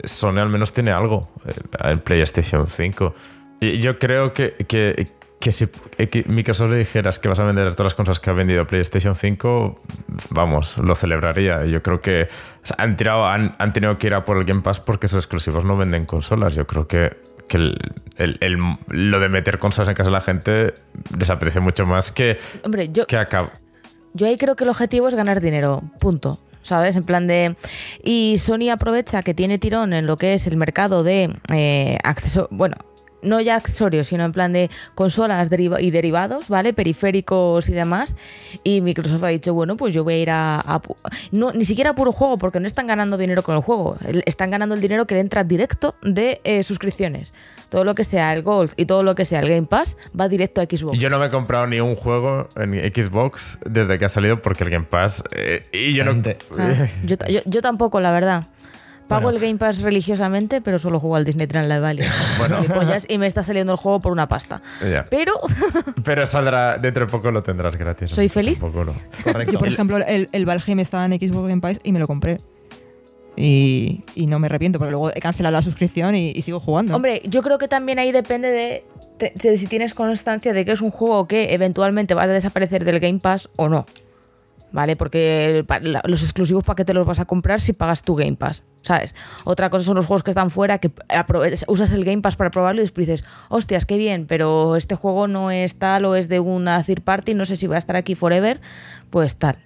[0.04, 1.52] Sony al menos tiene algo eh,
[1.90, 3.14] en PlayStation 5.
[3.60, 5.06] Y yo creo que, que,
[5.40, 5.66] que si
[5.98, 9.14] X- Microsoft le dijeras que vas a vender todas las consolas que ha vendido PlayStation
[9.14, 9.80] 5,
[10.30, 11.64] vamos, lo celebraría.
[11.64, 12.24] Yo creo que
[12.62, 15.06] o sea, han, tirado, han, han tenido que ir a por el Game Pass porque
[15.06, 16.54] esos exclusivos no venden consolas.
[16.54, 17.16] Yo creo que,
[17.48, 17.78] que el-
[18.18, 20.74] el- el- lo de meter consolas en casa de la gente
[21.16, 23.50] desaparece mucho más que, Hombre, yo, que acaba.
[24.12, 26.38] Yo ahí creo que el objetivo es ganar dinero, punto.
[26.62, 26.94] ¿Sabes?
[26.96, 27.54] En plan de.
[28.04, 32.48] Y Sony aprovecha que tiene tirón en lo que es el mercado de eh, acceso.
[32.50, 32.76] Bueno,
[33.22, 36.72] no ya accesorios, sino en plan de consolas deriva- y derivados, ¿vale?
[36.72, 38.16] Periféricos y demás.
[38.64, 40.80] Y Microsoft ha dicho, bueno, pues yo voy a ir a.
[41.32, 43.96] no, ni siquiera a puro juego, porque no están ganando dinero con el juego.
[44.26, 47.34] Están ganando el dinero que le entra directo de eh, suscripciones.
[47.68, 50.28] Todo lo que sea el Gold y todo lo que sea el Game Pass va
[50.28, 50.98] directo a Xbox.
[50.98, 54.64] Yo no me he comprado ni un juego en Xbox desde que ha salido porque
[54.64, 55.22] el Game Pass.
[55.32, 56.10] eh, y yo no.
[56.58, 58.46] Ah, yo, ta- yo- yo tampoco, la verdad.
[59.10, 59.38] Pago Bueno.
[59.38, 62.06] el Game Pass religiosamente, pero solo juego al Disney Live Valley.
[62.62, 64.62] Gilipollas, y me está saliendo el juego por una pasta.
[64.88, 65.04] Ya.
[65.10, 65.34] Pero
[66.04, 68.10] Pero saldrá, dentro de poco lo tendrás gratis.
[68.10, 68.58] ¿Soy feliz?
[69.24, 69.52] Correcto.
[69.52, 72.38] Yo, por ejemplo, el, el Valheim estaba en Xbox Game Pass y me lo compré.
[73.36, 76.94] Y, y no me arrepiento, porque luego he cancelado la suscripción y, y sigo jugando.
[76.94, 78.84] Hombre, yo creo que también ahí depende de,
[79.18, 82.84] de- de si tienes constancia de que es un juego que eventualmente va a desaparecer
[82.84, 83.86] del Game Pass o no.
[84.72, 84.94] ¿Vale?
[84.94, 85.66] Porque el
[86.04, 89.14] los exclusivos para qué te los vas a comprar si pagas tu Game Pass, ¿sabes?
[89.44, 90.92] Otra cosa son los juegos que están fuera, que
[91.66, 95.26] usas el Game Pass para probarlo y después dices, hostias, qué bien, pero este juego
[95.26, 97.96] no es tal o es de una third party, no sé si va a estar
[97.96, 98.60] aquí forever,
[99.10, 99.58] pues tal.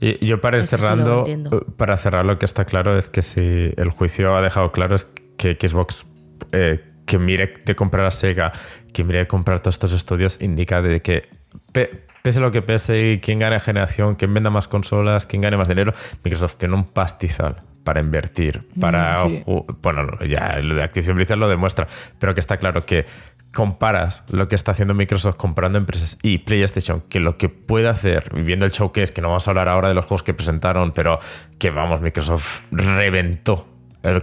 [0.00, 1.38] Y yo para Eso cerrando, eh,
[1.76, 3.40] para cerrar lo que está claro es que si
[3.76, 6.06] el juicio ha dejado claro es que Xbox
[6.52, 8.52] eh, que mire de comprar a Sega,
[8.92, 11.28] que mire de comprar todos estos estudios, indica de que
[11.72, 15.56] pe- pese lo que pese y quien gane generación, quien venda más consolas, quien gane
[15.56, 15.92] más dinero,
[16.24, 19.14] Microsoft tiene un pastizal para invertir, para...
[19.24, 19.42] Mm, sí.
[19.46, 21.86] ju- Bueno, no, ya lo de Activision Blizzard lo demuestra,
[22.18, 23.06] pero que está claro que
[23.54, 28.30] comparas lo que está haciendo Microsoft comprando empresas y PlayStation, que lo que puede hacer,
[28.34, 31.20] viendo el showcase, que no vamos a hablar ahora de los juegos que presentaron, pero
[31.58, 33.68] que vamos, Microsoft reventó
[34.02, 34.22] el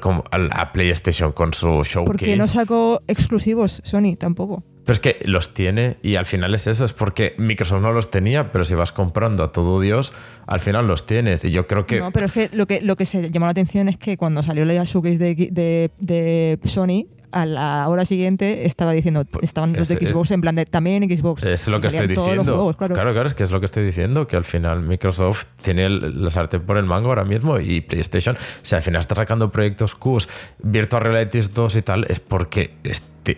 [0.52, 2.04] a PlayStation con su showcase.
[2.06, 4.64] porque no sacó exclusivos Sony tampoco.
[4.86, 8.12] Pero es que los tiene y al final es eso, es porque Microsoft no los
[8.12, 10.12] tenía, pero si vas comprando a todo Dios,
[10.46, 11.46] al final los tienes.
[11.46, 12.00] Y yo creo que...
[12.00, 14.44] No, pero es que lo que, lo que se llamó la atención es que cuando
[14.44, 19.88] salió la showcase de, de, de Sony, a la hora siguiente estaba diciendo, estaban los
[19.88, 21.44] de Xbox en plan de también Xbox.
[21.44, 22.44] Es lo que estoy diciendo.
[22.44, 22.94] juegos, claro.
[22.94, 26.30] claro, es que es lo que estoy diciendo, que al final Microsoft tiene el- la
[26.30, 30.28] sartén por el mango ahora mismo y PlayStation, si al final está sacando proyectos Qs,
[30.62, 32.76] Virtual Reality 2 y tal, es porque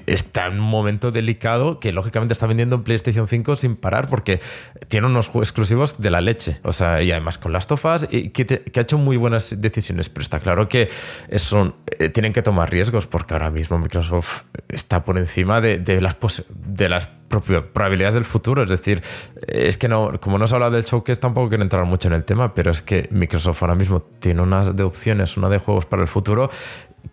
[0.06, 4.40] está en un momento delicado que lógicamente está vendiendo en PlayStation 5 sin parar porque
[4.88, 6.60] tiene unos exclusivos de la leche.
[6.64, 10.22] O sea, y además con las tofas, y que, ha hecho muy buenas decisiones, pero
[10.24, 10.90] está claro que
[11.36, 16.02] son, eh, tienen que tomar riesgos porque ahora mismo Microsoft está por encima de, de
[16.02, 16.18] las,
[16.50, 18.64] de las probabilidades del futuro.
[18.64, 19.02] Es decir,
[19.48, 22.14] es que no, como no se ha hablado del showcase, tampoco quiero entrar mucho en
[22.14, 25.86] el tema, pero es que Microsoft ahora mismo tiene una de opciones, una de juegos
[25.86, 26.50] para el futuro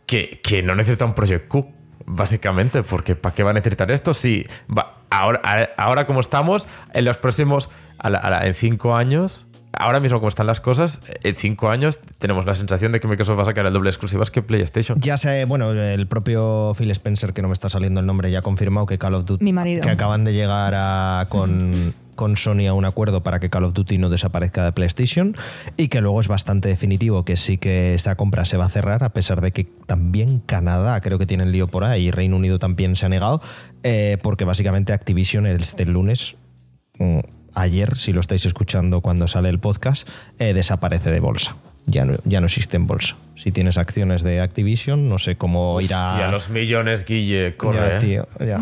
[0.06, 1.82] que, que no necesita un Project Q.
[2.06, 4.14] Básicamente, porque ¿para qué va a necesitar esto?
[4.14, 4.44] Si
[4.76, 9.46] va, ahora, ahora como estamos, en los próximos, a la- a la- en cinco años,
[9.72, 13.38] ahora mismo como están las cosas, en cinco años tenemos la sensación de que Microsoft
[13.38, 14.98] va a sacar el doble de exclusivas que PlayStation.
[15.00, 18.40] Ya sé, bueno, el propio Phil Spencer, que no me está saliendo el nombre, ya
[18.40, 19.44] ha confirmado que Call of Duty.
[19.44, 19.82] Mi marido.
[19.82, 23.72] Que acaban de llegar a- con, con Sony a un acuerdo para que Call of
[23.72, 25.37] Duty no desaparezca de PlayStation
[25.76, 29.02] y que luego es bastante definitivo que sí que esta compra se va a cerrar,
[29.02, 32.61] a pesar de que también Canadá creo que tienen lío por ahí y Reino Unido
[32.61, 33.40] también se ha negado,
[33.82, 36.37] eh, porque básicamente Activision este lunes.
[37.00, 37.18] mm,
[37.54, 40.08] Ayer, si lo estáis escuchando cuando sale el podcast,
[40.38, 41.56] eh, desaparece de bolsa.
[41.87, 43.16] Ya no, ya no existe en bolsa.
[43.35, 46.14] Si tienes acciones de Activision, no sé cómo irá.
[46.18, 47.79] Y a los millones, Guille, corre.
[47.79, 47.99] Ya, ¿eh?
[47.99, 48.57] tío, ya.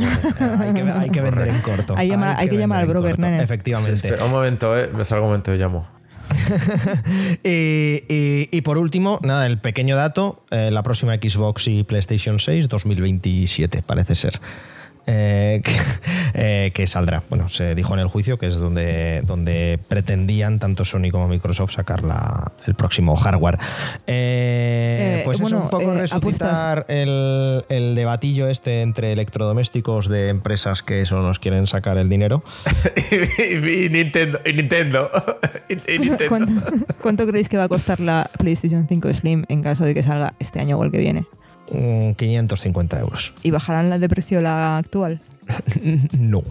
[0.59, 1.95] hay, que, hay que vender en corto.
[1.97, 3.23] Hay llama- hay que llamar al broker, corto.
[3.27, 3.39] nene.
[3.39, 3.93] Sí, Efectivamente.
[4.09, 4.89] espera un momento, eh.
[4.95, 5.87] me salgo un momento y llamo.
[7.45, 12.39] Y, y- y por último, nada, el pequeño dato, eh, la próxima Xbox y PlayStation
[12.39, 14.41] 6, 2027, parece ser.
[15.13, 15.73] Eh, que,
[16.35, 17.23] eh, que saldrá.
[17.29, 21.73] Bueno, se dijo en el juicio que es donde, donde pretendían tanto Sony como Microsoft
[21.73, 23.59] sacar la- el próximo hardware.
[24.07, 30.09] Eh, Eh, pues es bueno, un poco eh, resucitar el, el debatillo este entre electrodomésticos
[30.09, 32.43] de empresas que solo nos quieren sacar el dinero.
[33.11, 34.41] y, Nintendo.
[34.45, 35.11] Y Nintendo.
[35.69, 36.29] y, y Nintendo.
[36.29, 36.53] ¿Cuánto,
[37.03, 40.35] cuánto creéis que va a costar la PlayStation 5 Slim en caso de que salga
[40.39, 41.27] este año o el que viene?
[41.73, 43.35] Mm, 550 euros.
[43.43, 45.21] ¿Y bajarán la de precio la actual?
[46.13, 46.43] No.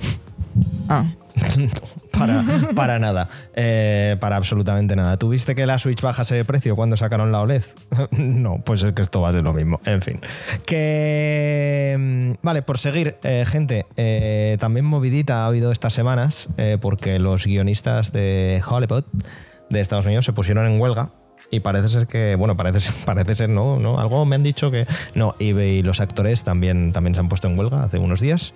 [0.90, 1.06] Ah,
[2.18, 2.44] Para,
[2.76, 3.30] para nada.
[3.56, 5.16] Eh, para absolutamente nada.
[5.18, 7.64] ¿Tuviste que la Switch bajase de precio cuando sacaron la OLED?
[8.12, 9.80] no, pues es que esto va a ser lo mismo.
[9.86, 10.20] En fin.
[10.66, 11.96] Que.
[11.98, 16.50] mm, Vale, por seguir, eh, gente, eh, también movidita ha habido estas semanas
[16.82, 19.04] porque los guionistas de Hollywood
[19.70, 21.12] de Estados Unidos se pusieron en huelga.
[21.52, 24.86] Y parece ser que, bueno, parece parece ser, no, no, algo me han dicho que
[25.16, 28.54] no, y, y los actores también, también se han puesto en huelga hace unos días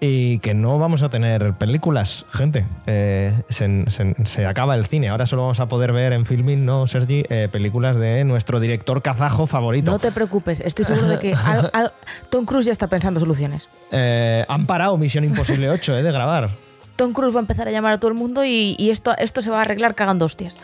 [0.00, 2.66] y que no vamos a tener películas, gente.
[2.86, 5.08] Eh, se, se- se acaba el cine.
[5.08, 7.24] Ahora solo vamos a poder ver en filming, ¿no, Sergi?
[7.30, 9.92] Eh, películas de nuestro director kazajo favorito.
[9.92, 11.92] No te preocupes, estoy seguro de que al- al-
[12.28, 13.70] Tom Cruise ya está pensando soluciones.
[13.92, 16.50] Eh, han parado Misión Imposible 8 eh, de grabar.
[16.96, 19.42] Tom Cruise va a empezar a llamar a todo el mundo y, y esto, esto
[19.42, 20.56] se va a arreglar cagando hostias.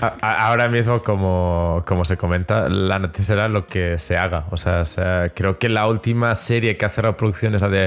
[0.00, 4.46] A- Ahora mismo, como, como se comenta, la noticia será lo que se haga.
[4.50, 4.84] O sea,
[5.34, 7.84] creo que la última serie que ha cerrado producción es la de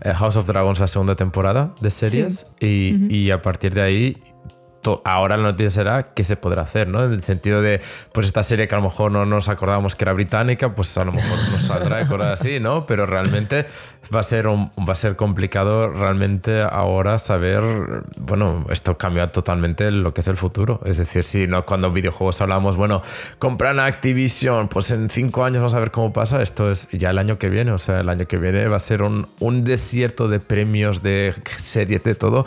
[0.00, 2.46] eh, House of Dragons, la segunda temporada de series.
[2.60, 4.22] Y, y a partir de ahí,
[5.04, 7.04] ahora la noticia será qué se podrá hacer, ¿no?
[7.04, 7.80] En el sentido de,
[8.12, 11.04] pues esta serie que a lo mejor no nos acordábamos que era británica, pues a
[11.04, 12.86] lo mejor nos saldrá de cosas así, ¿no?
[12.86, 13.66] Pero realmente
[14.14, 17.62] va a ser, un- va a ser complicado realmente ahora saber,
[18.16, 20.80] bueno, esto cambia totalmente lo que es el futuro.
[20.84, 23.00] Es decir, si no cuando videojuegos hablamos, bueno,
[23.38, 27.18] compran Activision, pues en cinco años vamos a ver cómo pasa, esto es ya el
[27.18, 30.28] año que viene, o sea, el año que viene va a ser un, un desierto
[30.28, 32.44] de premios, de series, de todo.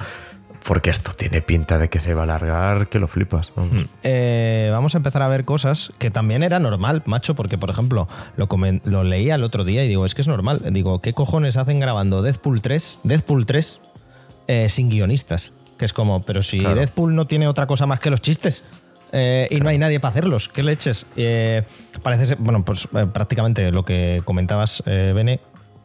[0.67, 3.51] Porque esto tiene pinta de que se va a alargar, que lo flipas.
[3.55, 3.65] ¿no?
[4.03, 8.07] Eh, vamos a empezar a ver cosas que también era normal, macho, porque por ejemplo,
[8.35, 10.61] lo, comen- lo leía el otro día y digo, es que es normal.
[10.71, 13.79] Digo, ¿qué cojones hacen grabando Deadpool 3, Deadpool 3
[14.47, 15.53] eh, sin guionistas?
[15.77, 16.75] Que es como, pero si Claro.
[16.75, 18.63] Deadpool no tiene otra cosa más que los chistes.
[19.13, 21.05] eh, y no hay nadie para hacerlos, ¿qué leches?
[21.15, 21.63] Eh,
[22.03, 25.39] parece ser, bueno, pues eh, prácticamente lo que comentabas, eh, Bene,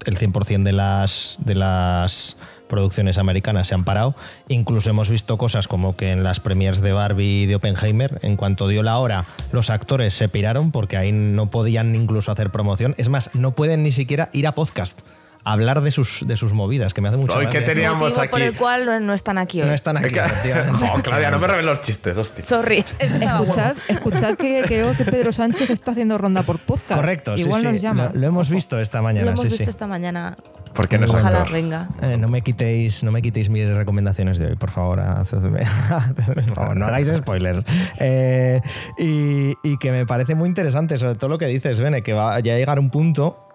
[0.07, 2.37] el 100% de las, de las
[2.73, 4.17] producciones americanas se han parado.
[4.49, 8.39] Incluso hemos visto cosas como que en las premiers de Barbie y de Oppenheimer, en
[8.39, 12.95] cuanto dio la hora, los actores se piraron porque ahí no podían incluso hacer promoción.
[12.97, 15.03] Es más, no pueden ni siquiera ir a podcast
[15.45, 17.67] hablar de sus, de sus movidas, que me hace mucha Hoy que gracia.
[17.75, 19.67] tenía- Teníamos Motivo por aquí- el cual no, no están aquí hoy.
[19.69, 20.15] No están aquí.
[21.03, 22.45] Claudia, no me reveles los chistes, hostia.
[22.45, 22.85] Sorry.
[22.99, 27.01] escuchad, escuchad que creo que Pedro Sánchez está haciendo ronda por podcast.
[27.01, 27.67] Correcto, sí, Igual sí.
[27.69, 28.11] nos llama.
[28.15, 29.71] Lo, lo hemos visto esta Lo mañana, hemos sí, visto sí.
[29.71, 30.37] esta mañana.
[30.75, 31.53] Porque no es Ojalá actor.
[31.53, 31.89] venga.
[32.01, 35.01] Eh, no me quitéis, no me quitéis mis recomendaciones de hoy, por favor.
[35.01, 37.63] hacedme- hacedme el favor, no hagáis spoilers.
[37.99, 38.61] Eh,
[38.99, 42.35] y, y que me parece muy interesante, sobre todo lo que dices, Bene, que va
[42.37, 43.49] a llegar un punto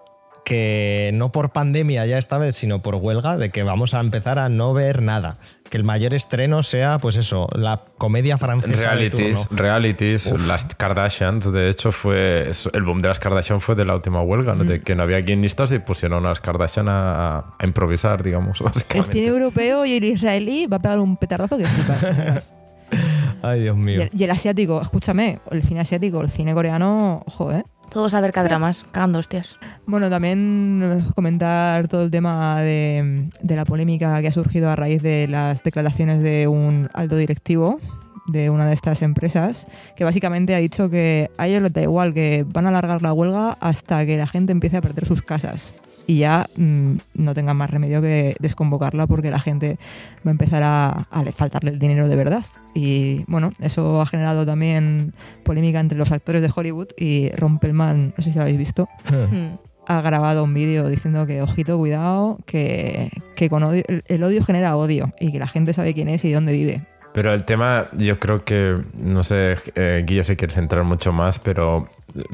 [0.48, 4.38] que no por pandemia ya esta vez, sino por huelga, de que vamos a empezar
[4.38, 5.36] a no ver nada.
[5.68, 8.72] Que el mayor estreno sea, pues eso, la comedia francesa.
[8.72, 9.62] de Realities, turno.
[9.62, 14.22] realities, las Kardashians, de hecho, fue el boom de las Kardashian fue de la última
[14.22, 14.64] huelga, ¿no?
[14.64, 14.68] Mm.
[14.68, 18.62] de que no había guionistas y pusieron a las Kardashian a, a improvisar, digamos,
[18.94, 22.54] El cine europeo y el israelí va a pegar un petardazo que flipas.
[23.42, 24.00] Ay, Dios y, mío.
[24.00, 27.64] el, y el asiático, escúchame, el cine asiático, el cine coreano, ojo, ¿eh?
[27.90, 29.58] Todos a ver dramas, cagando hostias.
[29.86, 34.76] Bueno, también eh, comentar todo el tema de, de la polémica que ha surgido a
[34.76, 37.80] raíz de las declaraciones de un alto directivo
[38.28, 42.14] de una de estas empresas, que básicamente ha dicho que a ellos les da igual,
[42.14, 45.74] que van a alargar la huelga hasta que la gente empiece a perder sus casas.
[46.08, 49.78] Y ya mm, no tengan más remedio que desconvocarla porque la gente
[50.26, 52.44] va a empezar a, a le- faltarle el dinero de verdad.
[52.74, 55.12] Y bueno, eso ha generado también
[55.44, 59.56] polémica entre los actores de Hollywood y Rompelman, no sé si lo habéis visto, Hmm.
[59.86, 64.42] ha grabado un vídeo diciendo que, ojito, cuidado, que, que con odio, el, el odio
[64.42, 66.86] genera odio y que la gente sabe quién es y dónde vive.
[67.18, 71.40] Pero el tema, yo creo que, no sé, eh, Guilla, si quieres entrar mucho más,
[71.40, 71.88] pero,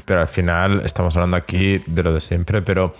[0.05, 2.93] pero al final estamos hablando aquí de lo de siempre, pero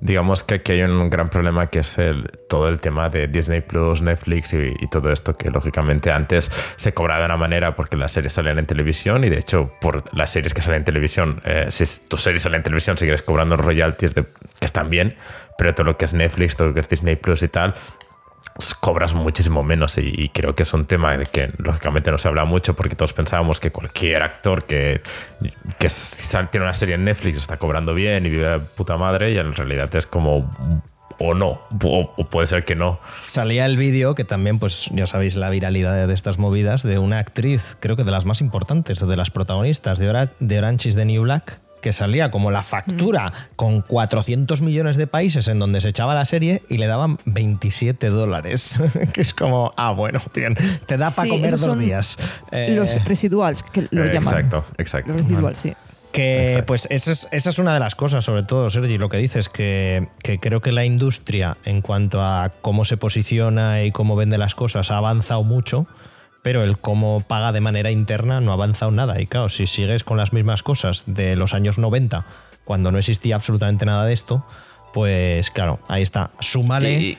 [0.00, 3.60] digamos que aquí hay un gran problema que es el, todo el tema de Disney
[3.60, 8.10] Plus, Netflix y, todo esto, que lógicamente antes se cobraba de una manera porque las
[8.10, 11.68] series salían en televisión y de hecho por las series que salen en televisión, eh,
[11.70, 14.26] si tu serie sale en televisión sigues cobrando royalties que
[14.60, 15.14] están bien,
[15.56, 17.74] pero todo lo que es Netflix, todo lo que es Disney Plus y tal,
[18.80, 22.44] cobras muchísimo menos y, creo que es un tema de que lógicamente no se habla
[22.44, 25.00] mucho porque todos pensábamos que cualquier actor que,
[25.78, 25.88] que
[26.50, 29.52] tiene una serie en Netflix está cobrando bien y vive de puta madre y en
[29.52, 30.50] realidad es como
[31.20, 33.00] o no, o, o puede ser que no.
[33.28, 37.18] Salía el vídeo, que también, pues ya sabéis la viralidad de estas movidas, de una
[37.18, 41.04] actriz, creo que de las más importantes, de las protagonistas de, de Orange is the
[41.04, 45.88] New Black, que salía como la factura con 400 millones de países en donde se
[45.88, 48.78] echaba la serie y le daban 27 dólares.
[49.12, 52.18] que es como, ah, bueno, bien, te da para Sí, comer dos son días.
[52.52, 54.34] Eh, Los residuals, que los Eh, llaman.
[54.34, 55.12] exacto, exacto.
[55.12, 55.72] Los residuals, sí.
[56.12, 59.18] Que pues esa es, esa es una de las cosas, sobre todo, Sergi, lo que
[59.18, 64.16] dices, que, que creo que la industria en cuanto a cómo se posiciona y cómo
[64.16, 65.86] vende las cosas ha avanzado mucho,
[66.48, 69.20] pero el cómo paga de manera interna no ha avanzado nada.
[69.20, 72.24] Y claro, si sigues con las mismas cosas de los años 90,
[72.64, 74.46] cuando no existía absolutamente nada de esto,
[74.94, 76.30] pues claro, ahí está.
[76.40, 77.18] Súmale...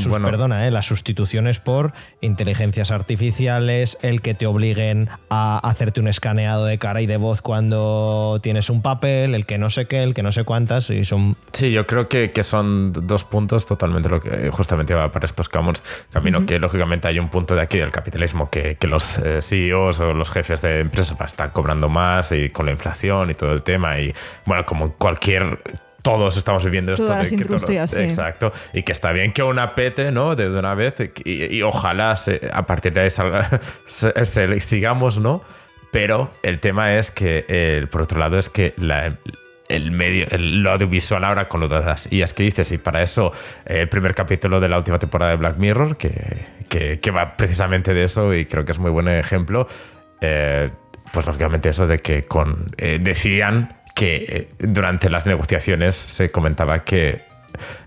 [0.00, 0.26] sus- bueno.
[0.26, 6.64] perdona, eh, las sustituciones por inteligencias artificiales, el que te obliguen a hacerte un escaneado
[6.66, 10.14] de cara y de voz cuando tienes un papel, el que no sé qué, el
[10.14, 14.08] que no sé cuántas, y son Sí, yo creo que, que son dos puntos totalmente
[14.08, 15.82] lo que justamente va para estos camos.
[16.12, 20.00] Camino que lógicamente hay un punto de aquí del capitalismo que, que los eh, CEOs
[20.00, 23.62] o los jefes de empresas están cobrando más y con la inflación y todo el
[23.62, 23.98] tema.
[24.00, 24.14] Y
[24.46, 25.58] bueno, como cualquier.
[26.02, 27.06] Todos estamos viviendo esto.
[27.06, 27.36] Todas de las que
[27.66, 28.00] todo- sí.
[28.02, 28.52] Exacto.
[28.72, 30.34] Y que está bien que una pete, ¿no?
[30.36, 30.94] De, de una vez.
[31.24, 35.42] Y, y ojalá se- a partir de ahí salga- se- se- sigamos, ¿no?
[35.92, 39.14] Pero el tema es que, eh, por otro lado, es que la,
[39.68, 43.02] el medio, el, lo audiovisual ahora con lo de las IAs que dices, y para
[43.02, 43.30] eso
[43.66, 46.10] eh, el primer capítulo de la última temporada de Black Mirror, que,
[46.68, 49.68] que, que va precisamente de eso, y creo que es muy buen ejemplo,
[50.20, 50.70] eh,
[51.12, 56.84] pues lógicamente eso de que con eh, decían que eh, durante las negociaciones se comentaba
[56.84, 57.22] que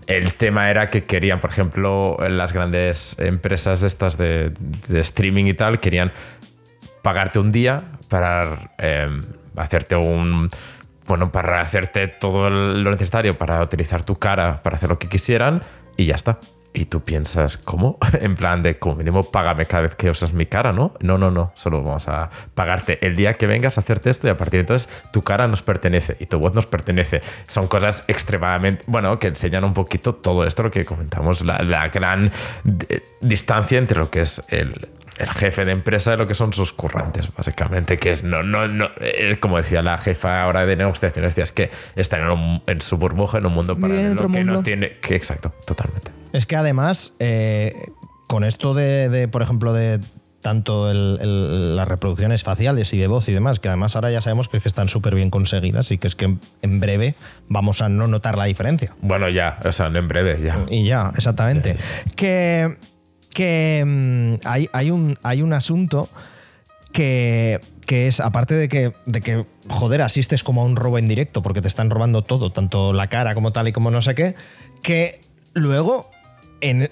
[0.06, 4.52] el tema era que querían, por ejemplo, las grandes empresas de estas de,
[4.88, 6.12] streaming y tal, querían
[7.02, 9.08] pagarte un día para eh,
[9.56, 10.50] hacerte un.
[11.06, 15.62] Bueno, para hacerte todo lo necesario para utilizar tu cara para hacer lo que quisieran
[15.96, 16.40] y ya está.
[16.76, 17.98] Y tú piensas, ¿cómo?
[18.20, 20.92] En plan de, como mínimo, págame cada vez que usas mi cara, ¿no?
[21.00, 21.50] No, no, no.
[21.54, 24.60] Solo vamos a pagarte el día que vengas a hacerte esto y a partir de
[24.60, 27.22] entonces tu cara nos pertenece y tu voz nos pertenece.
[27.48, 31.88] Son cosas extremadamente, bueno, que enseñan un poquito todo esto, lo que comentamos, la, la
[31.88, 32.30] gran
[32.90, 34.86] eh, distancia entre lo que es el,
[35.18, 38.68] el jefe de empresa y lo que son sus currantes, básicamente, que es, no, no,
[38.68, 42.62] no, eh, como decía la jefa ahora de negociaciones, decía, es que están en, un-
[42.66, 46.10] en su burbuja, en un mundo paralelo otro que no tiene, que exacto, totalmente.
[46.32, 47.74] Es que además, eh,
[48.28, 50.00] con esto de, de, por ejemplo, de
[50.42, 54.20] tanto el- el- las reproducciones faciales y de voz y demás, que además ahora ya
[54.20, 57.14] sabemos que, es que están súper bien conseguidas y que es que en, en breve
[57.48, 58.94] vamos a no notar la diferencia.
[59.00, 60.58] Bueno, ya, o sea, en breve, ya.
[60.70, 61.74] Y ya, exactamente.
[62.14, 62.76] Que,
[63.36, 66.08] que mm, hay, hay, un, hay un asunto
[66.90, 71.06] que, que es, aparte de que, de que, joder, asistes como a un robo en
[71.06, 74.14] directo porque te están robando todo, tanto la cara como tal y como no sé
[74.14, 74.36] qué,
[74.82, 75.20] que
[75.52, 76.10] luego
[76.62, 76.90] en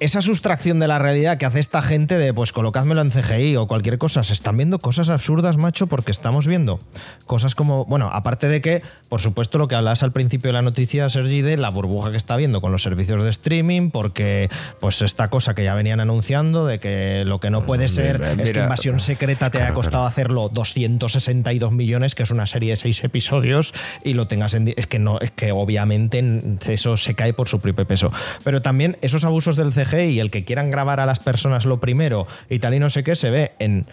[0.00, 3.66] esa sustracción de la realidad que hace esta gente de pues colocádmelo en CGI o
[3.66, 6.80] cualquier cosa, se están viendo cosas absurdas, macho, porque estamos viendo
[7.26, 10.62] cosas como, bueno, aparte de que, por supuesto, lo que hablas al principio de la
[10.62, 15.00] noticia, Sergi, de la burbuja que está viendo con los servicios de streaming, porque pues
[15.00, 18.50] esta cosa que ya venían anunciando de que lo que no puede ser Mira, es
[18.50, 20.08] que Invasión Secreta te claro, ha costado claro.
[20.08, 24.74] hacerlo 262 millones, que es una serie de seis episodios, y lo tengas en...
[24.76, 26.22] Es que no, es que obviamente
[26.68, 28.10] eso se cae por su propio peso.
[28.42, 31.80] Pero también esos abusos del CGI y el que quieran grabar a las personas lo
[31.80, 33.86] primero y tal y no sé qué, se ve en,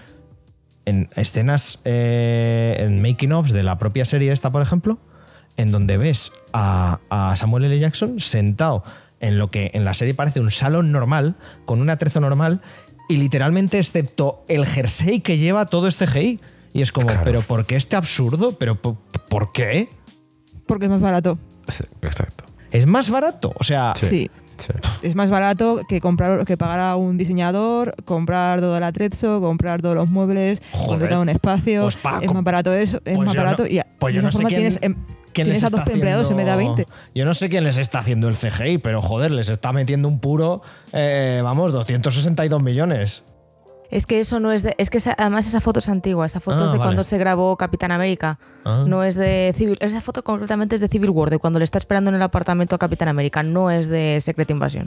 [0.86, 5.00] en escenas, eh, en making-ofs de la propia serie esta, por ejemplo,
[5.58, 7.78] en donde ves a, a Samuel L.
[7.80, 8.84] Jackson sentado
[9.20, 12.62] en lo que en la serie parece un salón normal, con un atrezo normal,
[13.10, 16.40] y literalmente, excepto el jersey que lleva, todo es CGI.
[16.74, 17.24] Y es como, Claro.
[17.26, 18.54] ¿pero por qué este absurdo?
[18.54, 19.90] ¿Pero po- por qué?
[20.66, 21.38] Porque es más barato.
[21.68, 22.46] Sí, exacto.
[22.72, 23.52] ¿Es más barato?
[23.60, 24.32] O sea, Sí.
[24.62, 24.74] Sí.
[25.02, 29.82] Es más barato que comprar que pagar a un diseñador, comprar todo el atrezo, comprar
[29.82, 30.88] todos los muebles, Joder.
[30.90, 31.82] contratar un espacio.
[31.84, 34.20] Pues, pa, es más barato eso, es pues más barato no- y pues de yo
[34.20, 34.96] esa no sé forma quién- tienes, em-
[35.34, 36.82] quién tienes les a dos está empleados en vez de a 20.
[36.84, 40.08] haciendo- Yo no sé quién les está haciendo el CGI, pero joder, les está metiendo
[40.08, 40.62] un puro,
[40.94, 43.24] eh, vamos, 262 millones.
[43.92, 44.74] Es que eso no es de.
[44.78, 46.26] Es que esa- además esa foto es antigua.
[46.26, 46.88] Esa foto Ah, es de vale.
[46.88, 48.40] cuando se grabó Capitán América.
[48.66, 48.86] Ah.
[48.88, 49.78] No es de Civil.
[49.82, 52.76] Esa foto concretamente es de Civil War, de cuando le está esperando en el apartamento
[52.76, 53.44] a Capitán América.
[53.44, 54.86] No es de Secret Invasion.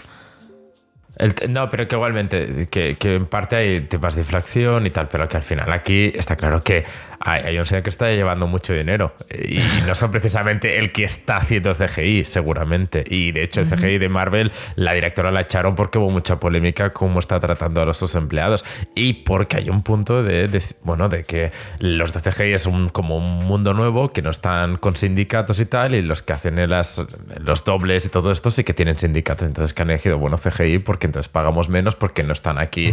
[1.16, 5.09] El no, pero que igualmente, que, que en parte hay temas de inflación y tal,
[5.09, 6.85] pero que al final aquí está claro que
[7.20, 11.05] hay, hay un señor que está llevando mucho dinero y, no son precisamente el que
[11.05, 13.05] está haciendo CGI, seguramente.
[13.07, 16.92] Y de hecho, el CGI de Marvel, la directora la echaron porque hubo mucha polémica
[16.92, 21.09] cómo está tratando a los sus empleados y porque hay un punto de, de- bueno,
[21.09, 24.96] de que los de CGI es un, como un mundo nuevo que no están con
[24.96, 27.03] sindicatos y tal, y los que hacen las,
[27.38, 29.46] los dobles y todo esto sí que tienen sindicatos.
[29.46, 32.93] Entonces, que han elegido, bueno, CGI porque entonces pagamos menos porque no están aquí.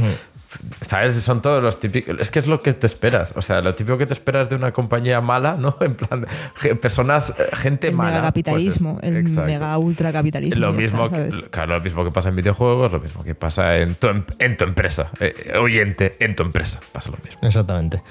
[0.81, 1.13] ¿Sabes?
[1.21, 2.17] Son todos los típicos.
[2.19, 3.33] Es que es lo que te esperas.
[3.37, 5.77] O sea, lo típico que te esperas de una compañía mala, ¿no?
[5.81, 6.27] En plan,
[6.81, 8.11] personas, eh, gente el mala.
[8.11, 9.45] megacapitalismo, pues es- el exacto.
[9.47, 10.59] mega ultra capitalismo.
[10.59, 13.77] Lo mismo, está, que, claro, lo mismo que pasa en videojuegos, lo mismo que pasa
[13.77, 14.07] en tu,
[14.39, 15.09] en tu empresa.
[15.21, 16.81] Eh, oyente, en tu empresa.
[16.91, 17.39] Pasa lo mismo.
[17.43, 18.01] Exactamente.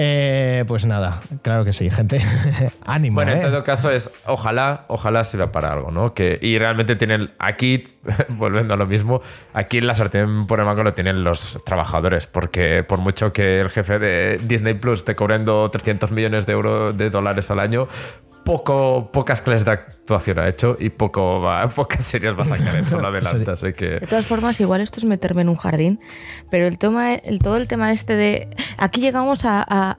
[0.00, 2.20] Eh, pues nada, claro que sí, gente.
[2.86, 3.16] Ánimo.
[3.16, 3.40] Bueno, en ¿eh?
[3.40, 6.14] todo caso es, ojalá, ojalá sirva para algo, ¿no?
[6.14, 7.82] Que, y realmente tienen, aquí,
[8.28, 9.20] volviendo a lo mismo,
[9.54, 13.70] aquí la sartén por el mango lo tienen los trabajadores, porque por mucho que el
[13.70, 17.88] jefe de Disney Plus esté cobrando 300 millones de euros de dólares al año,
[18.52, 22.74] poco, pocas clases de actuación ha hecho y poco va- pocas series va a sacar
[22.76, 24.00] en solo adelante, así que...
[24.00, 26.00] De todas formas, igual esto es meterme en un jardín,
[26.50, 28.48] pero el tema, el, todo el tema este de...
[28.78, 29.98] Aquí llegamos a, a-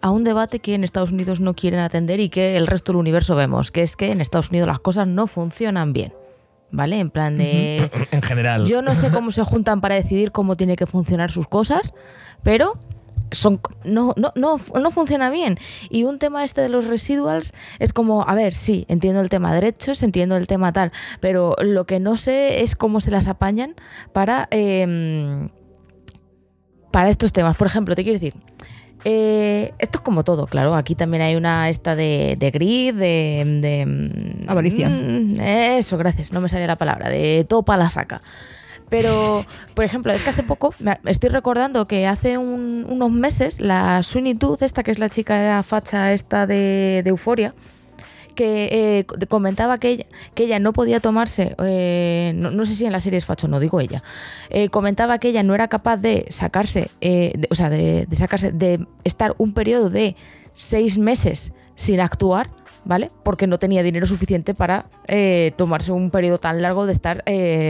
[0.00, 3.00] a un debate que en Estados Unidos no quieren atender y que el resto del
[3.00, 6.12] universo vemos, que es que en Estados Unidos las cosas no funcionan bien.
[6.74, 6.98] ¿Vale?
[7.00, 7.90] En plan de...
[8.12, 8.64] En general.
[8.66, 11.92] Yo no sé cómo se juntan para decidir cómo tiene que funcionar sus cosas,
[12.42, 12.78] pero
[13.32, 15.58] son no, no, no, no funciona bien.
[15.90, 19.52] Y un tema este de los residuals es como, a ver, sí, entiendo el tema
[19.54, 23.74] derechos, entiendo el tema tal, pero lo que no sé es cómo se las apañan
[24.12, 25.48] para, em,
[26.90, 27.56] para estos temas.
[27.56, 28.34] Por ejemplo, te quiero decir,
[29.04, 30.74] eh, esto es como todo, claro.
[30.74, 34.88] Aquí también hay una esta de, de grid, de, de, mm, Avaricia.
[34.88, 38.20] mm, Eso, gracias, no me salía la palabra, de topa la saca.
[38.92, 39.42] Pero,
[39.74, 44.02] por ejemplo, es que hace poco, me estoy recordando que hace un- unos meses la
[44.02, 47.54] Sweeney esta que es la chica facha esta de, de Euforia,
[48.34, 52.84] que eh, co- comentaba que ella, que ella no podía tomarse, eh, no, sé si
[52.84, 54.02] en la serie es facho, no digo ella,
[54.50, 58.16] eh, comentaba que ella no era capaz de sacarse, eh, de- o sea, de, de
[58.16, 60.16] sacarse, de estar un periodo de
[60.52, 62.50] seis meses sin actuar,
[62.84, 63.10] ¿vale?
[63.24, 64.84] Porque no tenía dinero suficiente para
[65.56, 67.24] tomarse un periodo tan largo de estar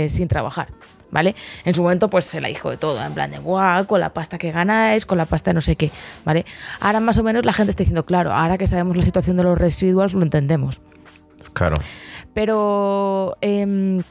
[0.08, 0.66] sin trabajar.
[1.12, 1.36] ¿Vale?
[1.64, 4.14] En su momento, pues se la dijo de todo, en plan de guau, con la
[4.14, 5.90] pasta que ganáis, con la pasta de no sé qué,
[6.24, 6.44] ¿vale?
[6.80, 9.44] Ahora más o menos la gente está diciendo, claro, ahora que sabemos la situación de
[9.44, 10.80] los residuals, lo entendemos.
[11.52, 11.76] Claro.
[12.32, 14.02] Pero em,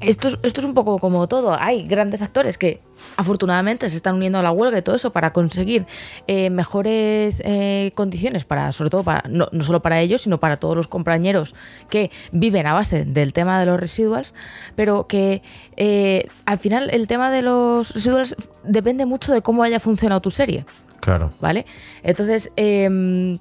[0.00, 1.56] esto, es, esto es un poco como todo.
[1.58, 2.80] Hay grandes actores que
[3.16, 5.86] afortunadamente se están uniendo a la huelga y todo eso para conseguir
[6.26, 10.58] eh, mejores eh, condiciones para, sobre todo para, no, no solo para ellos, sino para
[10.58, 11.54] todos los compañeros
[11.88, 14.34] que viven a base del tema de los residuals,
[14.74, 15.42] pero que
[15.76, 20.30] eh, al final el tema de los residuals depende mucho de cómo haya funcionado tu
[20.30, 20.66] serie.
[21.00, 21.30] Claro.
[21.40, 21.66] ¿Vale?
[22.02, 23.38] Entonces, em,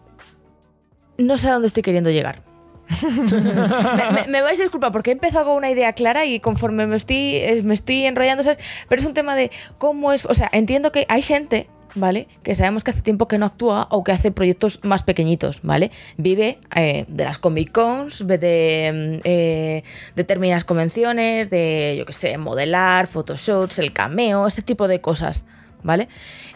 [1.17, 2.54] no sé a dónde estoy queriendo llegar.
[4.29, 7.35] me, vais a disculpar porque he empezado con una idea clara y conforme me estoy,
[7.35, 8.43] eh, me estoy enrollando,
[8.87, 10.25] pero es un tema de cómo es.
[10.25, 12.27] O sea, entiendo que hay gente ¿vale?
[12.43, 15.91] Que sabemos que hace tiempo que no actúa o que hace proyectos más pequeñitos, ¿vale?
[16.17, 19.83] Vive eh, de las Comic Cons, de eh,
[20.15, 25.45] determinadas convenciones, de, yo qué sé, modelar, photoshots, el cameo, este tipo de cosas,
[25.83, 26.07] ¿vale?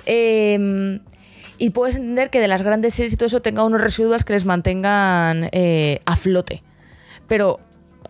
[0.06, 1.00] Em,
[1.60, 4.34] y puedes entender que de las grandes series y todo eso tenga unos residuos que
[4.34, 6.64] les mantengan eh, a flote.
[7.28, 7.60] Pero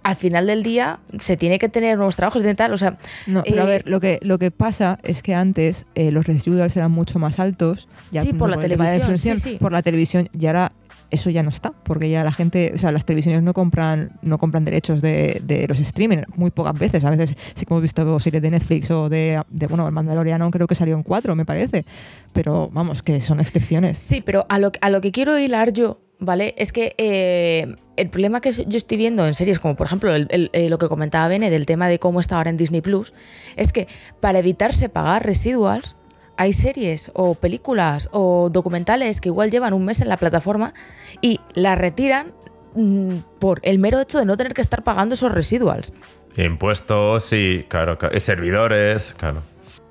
[0.04, 2.97] al final del día se tiene que tener nuevos trabajos de tal, o sea...
[3.28, 6.28] No, pero a eh, ver, lo que, lo que pasa es que antes eh, los
[6.28, 7.89] residuals eran mucho más altos.
[8.12, 9.58] Sí, por la televisión, sí, sí.
[9.60, 10.72] Por la televisión y ahora
[11.12, 14.38] eso ya no está, porque ya la gente, o sea, las televisiones no compran, no
[14.38, 17.03] compran derechos de, los streaming, muy pocas veces.
[17.05, 20.49] A veces sí que hemos visto series de Netflix o de, de, bueno, el Mandaloriano
[20.51, 21.86] creo que salió en cuatro, me parece.
[22.34, 23.97] Pero vamos, que son excepciones.
[23.97, 26.53] Sí, pero a lo, a lo que quiero hilar yo, ¿vale?
[26.57, 30.49] Es que eh, el problema que yo estoy viendo en series, como por ejemplo el,
[30.53, 33.14] eh, lo que comentaba Bene del tema de cómo está ahora en Disney Plus,
[33.55, 33.88] es que
[34.20, 35.95] para evitarse pagar residuals,
[36.40, 40.74] hay series o películas o documentales que igual llevan un mes en la plataforma
[41.22, 42.32] y la retiran
[42.76, 45.92] mm, por el mero hecho de no tener que estar pagando esos residuals.
[46.38, 48.18] Impuestos, sí, claro, claro.
[48.22, 49.42] servidores, claro.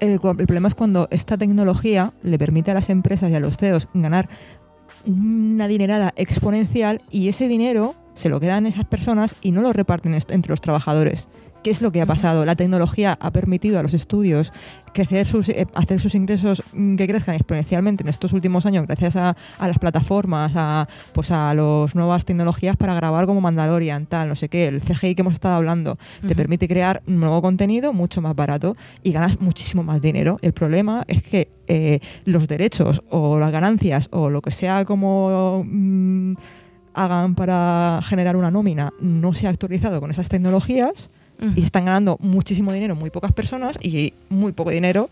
[0.01, 3.59] El, el, problema es cuando esta tecnología le permite a las empresas y a los
[3.59, 4.31] CEOs ganar
[5.05, 10.15] una dinerada exponencial y ese dinero se lo quedan esas personas y no lo reparten
[10.15, 11.29] entre los trabajadores.
[11.63, 12.45] ¿Qué es lo que ha pasado?
[12.45, 14.53] La tecnología ha permitido a los estudios
[14.93, 19.17] crecer sus, eh, hacer sus ingresos mm, que crezcan exponencialmente en estos últimos años gracias
[19.17, 24.29] a, a las plataformas, a, pues a las nuevas tecnologías para grabar como Mandalorian, tal,
[24.29, 25.95] no sé qué, el CGI que hemos estado hablando, uh
[26.25, 26.29] -huh.
[26.29, 30.39] te permite crear nuevo contenido mucho más barato y ganas muchísimo más dinero.
[30.43, 35.65] El problema es que eh, los derechos o las ganancias o lo que sea como...
[35.65, 36.35] Mmm,
[36.95, 41.11] hagan para generar una nómina no se ha actualizado con esas tecnologías
[41.41, 41.53] uh -huh.
[41.57, 45.11] y están ganando muchísimo dinero muy pocas personas y muy poco dinero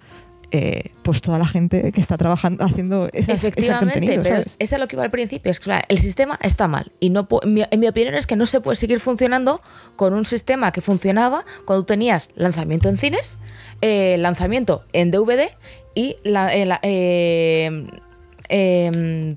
[0.53, 4.23] eh, pues toda la gente que está trabajando haciendo esas, ese contenido.
[4.23, 4.57] Pero ¿sabes?
[4.59, 5.51] es a lo que iba al principio.
[5.51, 6.93] Es claro, el sistema está mal.
[7.01, 9.61] Y no en mi, en mi opinión es que no se puede seguir funcionando
[9.97, 13.39] con un sistema que funcionaba cuando tenías lanzamiento en cines,
[13.83, 15.51] eh, lanzamiento en DVD
[15.95, 17.87] y la, eh, la eh,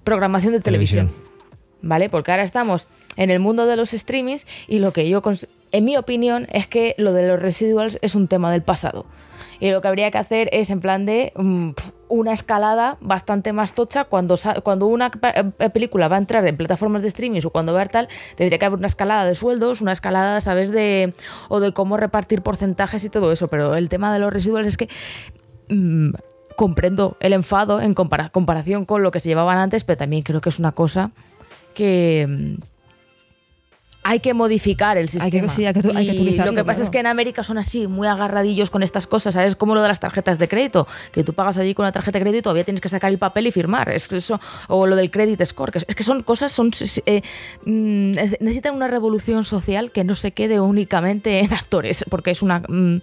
[0.04, 1.08] programación de televisión.
[1.08, 1.29] televisión.
[1.82, 2.10] ¿Vale?
[2.10, 5.22] Porque ahora estamos en el mundo de los streamings y lo que yo,
[5.72, 9.06] en mi opinión, es que lo de los residuals es un tema del pasado.
[9.60, 11.74] Y lo que habría que hacer es en plan de um,
[12.08, 17.10] una escalada bastante más tocha cuando, cuando una película va a entrar en plataformas de
[17.10, 20.42] streaming o cuando va a tal, tendría que haber una escalada de sueldos, una escalada,
[20.42, 20.72] ¿sabes?
[20.72, 21.14] De,
[21.50, 23.48] o de cómo repartir porcentajes y todo eso.
[23.50, 24.90] Pero el tema de los residuals es que
[25.70, 26.14] um,
[26.56, 30.42] comprendo el enfado en compara comparación con lo que se llevaban antes, pero también creo
[30.42, 31.12] que es una cosa
[31.74, 32.57] que
[34.03, 35.26] hay que modificar el sistema.
[35.26, 36.84] Hay que, sí, hay que, hay que y lo que pasa claro.
[36.84, 39.55] es que en América son así, muy agarradillos con estas cosas, ¿sabes?
[39.55, 42.24] Como lo de las tarjetas de crédito, que tú pagas allí con una tarjeta de
[42.24, 43.89] crédito y todavía tienes que sacar el papel y firmar.
[43.89, 46.72] Es que eso, o lo del credit score, que es, es que son cosas, son
[47.05, 47.22] eh,
[47.65, 52.61] mm, necesitan una revolución social que no se quede únicamente en actores, porque es una...
[52.67, 53.01] Mm,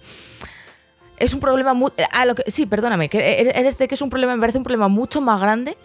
[1.17, 1.91] es un problema muy...
[2.11, 4.63] A lo que, sí, perdóname, que eres de que es un problema, me parece un
[4.63, 5.75] problema mucho más grande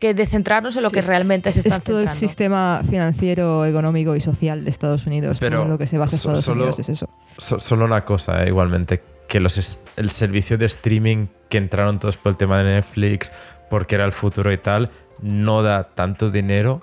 [0.00, 2.10] que de centrarnos en lo sí, que realmente se está Es todo centrando.
[2.10, 5.38] el sistema financiero, económico y social de Estados Unidos.
[5.38, 7.08] Pero todo lo que se basa en Estados solo, Unidos es eso.
[7.38, 12.16] So, solo una cosa, eh, igualmente, que los, el servicio de streaming que entraron todos
[12.16, 13.30] por el tema de Netflix,
[13.68, 14.90] porque era el futuro y tal,
[15.20, 16.80] no da tanto dinero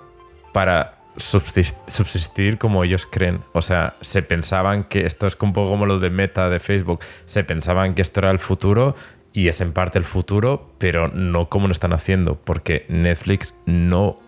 [0.52, 3.40] para subsistir como ellos creen.
[3.52, 7.00] O sea, se pensaban que esto es un poco como lo de Meta de Facebook,
[7.26, 8.94] se pensaban que esto era el futuro
[9.32, 14.18] y es en parte el futuro, pero no como lo están haciendo, porque Netflix no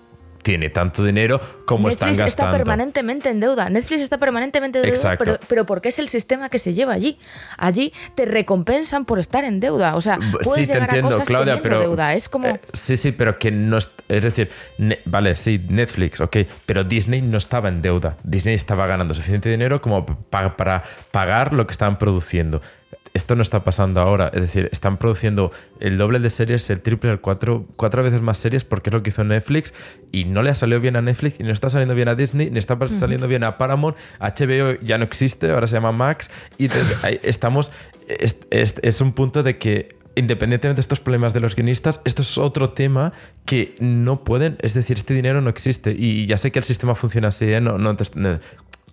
[0.42, 2.26] tiene tanto dinero como Netflix están gastando.
[2.26, 3.68] está permanentemente en deuda.
[3.68, 7.18] Netflix está permanentemente en deuda, pero, pero porque es el sistema que se lleva allí.
[7.59, 9.96] Allí te recompensan por estar en deuda.
[9.96, 12.14] O sea, puedes sí, te llegar entiendo, a cosas Claudia, pero deuda.
[12.14, 12.46] Es como...
[12.48, 16.84] eh, sí, sí, pero que no es, es decir, ne, vale, sí, Netflix, ok, pero
[16.84, 18.16] Disney no estaba en deuda.
[18.24, 22.61] Disney estaba ganando suficiente dinero como pa para pagar lo que estaban produciendo
[23.14, 24.30] esto no está pasando ahora.
[24.32, 25.50] Es decir, están produciendo
[25.80, 29.02] el doble de series, el triple, el cuatro, cuatro veces más series, porque es lo
[29.02, 29.74] que hizo Netflix
[30.12, 32.50] y no le ha salido bien a Netflix y no está saliendo bien a Disney,
[32.50, 33.96] ni está saliendo bien a Paramount.
[34.20, 36.30] HBO ya no existe, ahora se llama Max.
[36.58, 36.68] Y
[37.22, 37.72] estamos.
[38.06, 42.22] Es, es, es un punto de que independientemente de estos problemas de los guionistas, esto
[42.22, 43.12] es otro tema
[43.44, 45.92] que no pueden, es decir, este dinero no existe.
[45.96, 47.61] Y ya sé que el sistema funciona así, ¿eh?
[47.61, 48.38] no, no, no,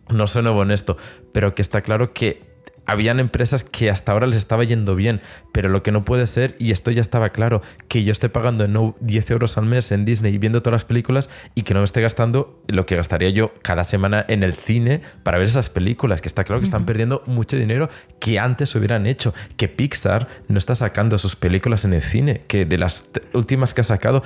[0.10, 0.98] no soy nuevo en esto,
[1.34, 2.47] pero que está claro que
[2.88, 5.22] habían empresas que hasta ahora les estaba yendo bien,
[5.52, 8.68] pero lo que no puede ser, y esto ya estaba claro, que yo esté pagando
[8.68, 11.82] no 10 euros al mes en Disney y viendo todas las películas y que no
[11.82, 15.70] me esté gastando lo que gastaría yo cada semana en el cine para ver esas
[15.70, 20.28] películas, que está claro que están perdiendo mucho dinero que antes hubieran hecho, que Pixar
[20.48, 24.24] no está sacando sus películas en el cine, que de las últimas que ha sacado,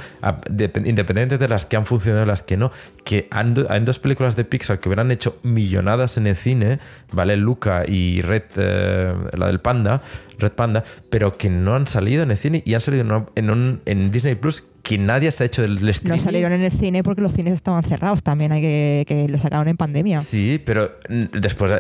[0.48, 2.72] independientemente de las que han funcionado y las que no,
[3.04, 6.80] que hay dos películas de Pixar que hubieran hecho millonadas en el cine,
[7.12, 7.38] ¿vale?
[7.38, 10.02] Luca y Red eh, la del Panda,
[10.42, 14.12] Red Panda, pero que no han salido en el cine y han salido en, en
[14.12, 16.18] Disney Plus que nadie se ha hecho del streaming.
[16.18, 19.40] No salieron en el cine porque los cines estaban cerrados también, hay que, que lo
[19.40, 20.20] sacaron en pandemia.
[20.20, 21.72] Sí, pero después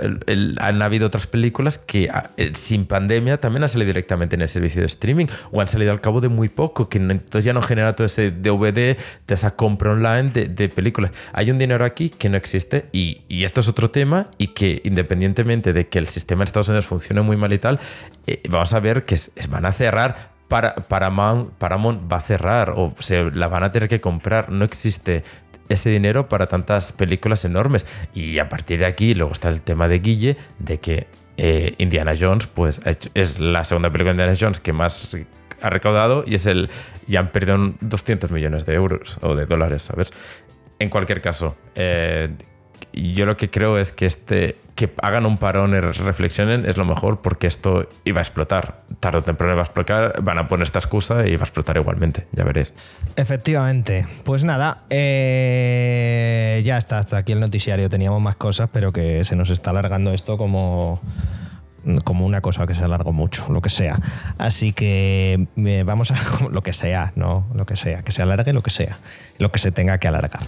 [0.57, 4.47] han habido otras películas que ah, eh, sin pandemia también han salido directamente en el
[4.47, 7.62] servicio de streaming o han salido al cabo de muy poco, que entonces ya no
[7.62, 8.97] genera todo ese DVD, de
[9.28, 11.12] esa compra online de, películas.
[11.34, 14.82] Hay un dinero aquí que no existe y, y, esto es otro tema y que
[14.86, 17.80] independientemente de que el sistema de Estados Unidos funcione muy mal y tal,
[18.28, 19.18] eh, vamos a ver que
[19.49, 23.88] van a cerrar para, Paramount, Paramount va a cerrar o se la van a tener
[23.88, 24.52] que comprar.
[24.52, 25.24] No existe
[25.70, 27.86] ese dinero para tantas películas enormes.
[28.14, 32.14] Y a partir de aquí, luego está el tema de Guille, de que eh, Indiana
[32.20, 32.82] Jones, pues
[33.14, 35.16] es la segunda película de Indiana Jones que más
[35.62, 36.70] ha recaudado y es el.
[37.08, 40.12] y han perdido 200 millones de euros o de dólares, ¿sabes?
[40.80, 42.30] En cualquier caso, eh,
[42.94, 46.86] yo lo que creo es que este que hagan un parón y reflexionen es lo
[46.86, 48.82] mejor porque esto iba a explotar.
[49.00, 51.78] Tarde o temprano va a explotar, van a poner esta excusa y va a explotar
[51.78, 52.74] igualmente, ya veréis.
[53.16, 54.08] Efectivamente.
[54.24, 57.89] Pues nada, eh, ya está, hasta aquí el noticiario.
[57.89, 61.02] Teníamos más cosas, pero que se nos está alargando esto como
[62.04, 64.00] como una cosa que se alargó mucho, lo que sea.
[64.38, 66.16] Así que eh, vamos a
[66.52, 69.00] lo que sea, no, lo que sea, que se alargue lo que sea,
[69.39, 70.42] lo que se tenga que alargar.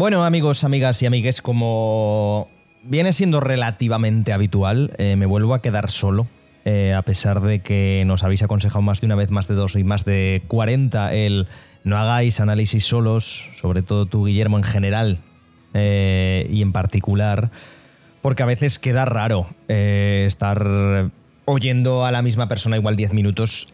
[0.00, 2.48] Bueno, amigos, amigas y amigues, como
[2.82, 6.26] viene siendo relativamente habitual, eh, me vuelvo a quedar solo.
[6.64, 9.76] Eh, a pesar de que nos habéis aconsejado más de una vez, más de dos
[9.76, 11.48] y más de 40, el
[11.84, 15.18] no hagáis análisis solos, sobre todo tú, Guillermo, en general
[15.74, 17.50] eh, y en particular,
[18.22, 21.10] porque a veces queda raro estar
[21.44, 23.68] oyendo a la misma persona igual 10 minutos,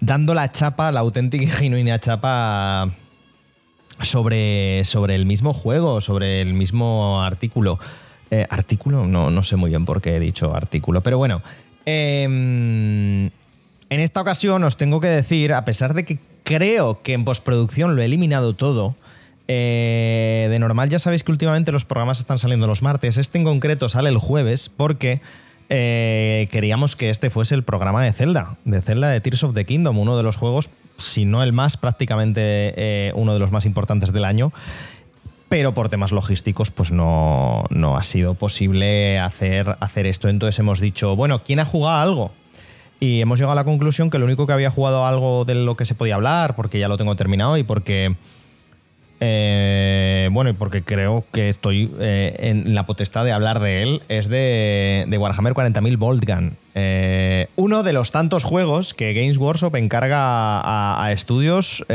[0.00, 2.92] dando la chapa, la auténtica y genuina chapa
[4.02, 7.78] sobre, sobre el mismo juego, sobre el mismo artículo.
[8.30, 11.42] Eh, artículo, no, no sé muy bien por qué he dicho artículo, pero bueno.
[11.86, 17.24] Em, en esta ocasión os tengo que decir, a pesar de que creo que en
[17.24, 18.96] postproducción lo he eliminado todo,
[19.46, 23.44] eh, de normal ya sabéis que últimamente los programas están saliendo los martes, este en
[23.44, 25.20] concreto sale el jueves porque
[25.68, 29.66] eh, queríamos que este fuese el programa de Zelda, de Zelda de Tears of the
[29.66, 32.40] Kingdom, uno de los juegos si no el más, prácticamente
[32.76, 34.52] eh, uno de los más importantes del año.
[35.48, 40.28] Pero por temas logísticos, pues no, ha sido posible hacer, hacer esto.
[40.28, 42.32] Entonces hemos dicho, bueno, ¿quién ha jugado algo?
[42.98, 45.76] Y hemos llegado a la conclusión que lo único que había jugado algo de lo
[45.76, 48.16] que se podía hablar, porque ya lo tengo terminado y porque
[49.26, 54.02] eh, bueno, y porque creo que estoy eh, en la potestad de hablar de él,
[54.10, 56.58] es de, Warhammer 40.000 Voltgun.
[56.74, 61.86] Eh, uno de los tantos juegos que Games Workshop encarga a, estudios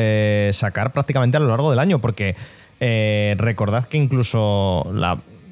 [0.54, 2.36] sacar prácticamente a lo largo del año, porque
[3.38, 4.92] recordad que incluso,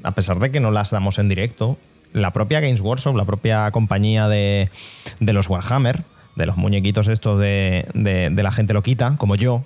[0.03, 1.77] a pesar de que no las damos en directo,
[2.11, 4.71] la propia Games Workshop, la propia compañía de,
[5.19, 6.05] los Warhammer,
[6.35, 9.63] de los muñequitos estos de, de la gente loquita, como yo,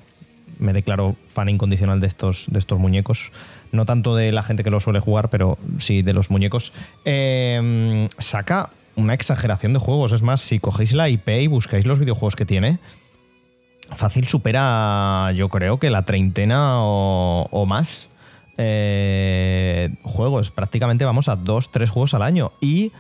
[0.62, 3.32] me declaro fan incondicional de estos, de estos muñecos.
[3.72, 6.72] No tanto de la gente que lo suele jugar, pero sí de los muñecos.
[7.04, 10.12] Em, saca una exageración de juegos.
[10.12, 12.80] Es más, si cogéis la IP y buscáis los videojuegos que tiene,
[13.96, 18.10] fácil supera, yo creo que la treintena o, más.
[18.58, 20.52] Eh, juegos.
[20.52, 22.52] Prácticamente vamos a dos, tres juegos al año.
[22.62, 22.92] Y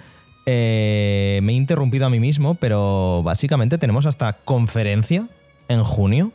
[0.47, 5.27] eh, me he interrumpido a mí mismo, pero básicamente tenemos hasta conferencia
[5.67, 6.31] en junio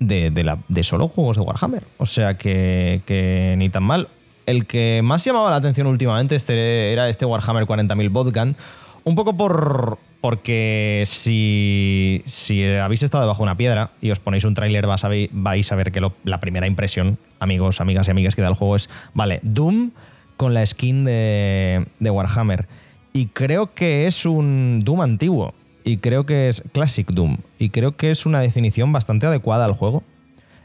[0.00, 1.84] de, solo juegos de Warhammer.
[1.98, 4.08] O sea que, ni tan mal.
[4.46, 8.56] El que más llamaba la atención últimamente este, era este Warhammer 40.000 Botgun.
[9.04, 14.44] Un poco por, porque si, si habéis estado debajo de una piedra y os ponéis
[14.44, 18.48] un tráiler vais a ver que la primera impresión, amigos, amigas y amigas que da
[18.48, 19.92] el juego es, vale, Doom
[20.36, 22.66] con la skin de, de Warhammer.
[23.12, 25.54] Y creo que es un Doom antiguo
[25.88, 27.38] y creo que es Classic Doom.
[27.58, 30.02] Y creo que es una definición bastante adecuada al juego.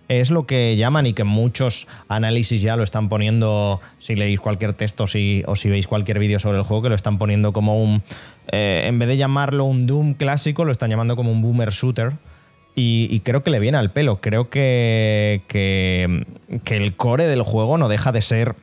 [0.09, 4.73] Es lo que llaman y que muchos análisis ya lo están poniendo, si leéis cualquier
[4.73, 8.03] texto o si veis cualquier vídeo sobre el juego, que lo están poniendo como un...
[8.51, 12.13] Eh, en vez de llamarlo un Doom clásico, lo están llamando como un boomer shooter.
[12.75, 14.19] Y, creo que le viene al pelo.
[14.19, 16.25] Creo que, que,
[16.65, 18.55] que el core del juego no deja de ser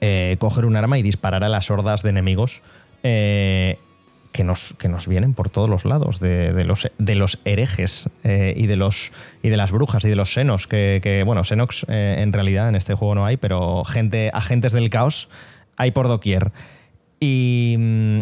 [0.00, 2.62] eh, coger un arma y disparar a las hordas de enemigos
[3.02, 3.78] eh,
[4.34, 8.52] que, nos, que nos vienen por todos los lados, de, los, de los herejes eh,
[8.56, 9.12] y, de los,
[9.44, 12.68] y de las brujas y de los senos, que, que, bueno, Xenox eh, en realidad
[12.68, 15.28] en este juego no hay, pero gente, agentes del caos
[15.76, 16.50] hay por doquier.
[17.20, 18.20] Y mm,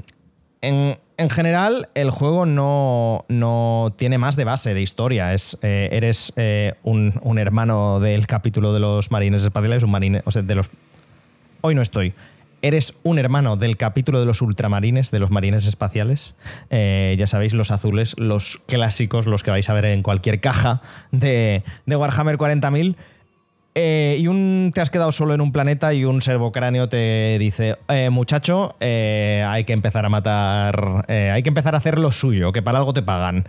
[0.60, 5.32] en, en general, el juego no, no tiene más de base de historia.
[5.32, 6.34] Es, eh, eres
[6.82, 10.68] un, un hermano del capítulo de los marines espaciales, un marine, o sea, de los.
[11.62, 12.12] Hoy no estoy.
[12.64, 16.36] Eres un hermano del capítulo de los ultramarines, de los marines espaciales.
[16.70, 20.80] Eh, ya sabéis, los azules, los clásicos, los que vais a ver en cualquier caja
[21.10, 22.94] de, Warhammer 40.000.
[23.74, 27.78] Eh, y un, te has quedado solo en un planeta y un servocráneo te dice,
[27.88, 32.52] eh, muchacho, eh, hay que empezar a matar, hay que empezar a hacer lo suyo,
[32.52, 33.44] que para algo te pagan.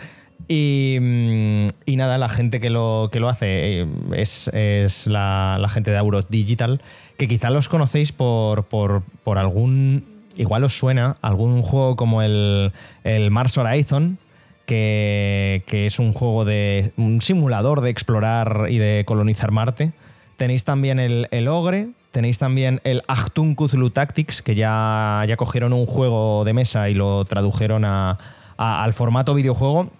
[0.48, 5.98] Y, mm, nada, la gente que lo, que lo hace es, es la, gente de
[5.98, 6.82] Auro Digital,
[7.18, 10.06] que quizá los conocéis por, por, por algún,
[10.36, 12.72] igual os suena, algún juego como el,
[13.04, 14.18] el Mars Horizon,
[14.66, 16.94] que, que es un juego de.
[16.98, 19.92] un simulador de explorar y de colonizar Marte.
[20.38, 25.74] Tenéis también el, el Ogre, tenéis también el Achtung Cthulhu Tactics, que ya, ya cogieron
[25.74, 28.18] un juego de mesa y lo tradujeron a-
[28.58, 29.92] al formato videojuego.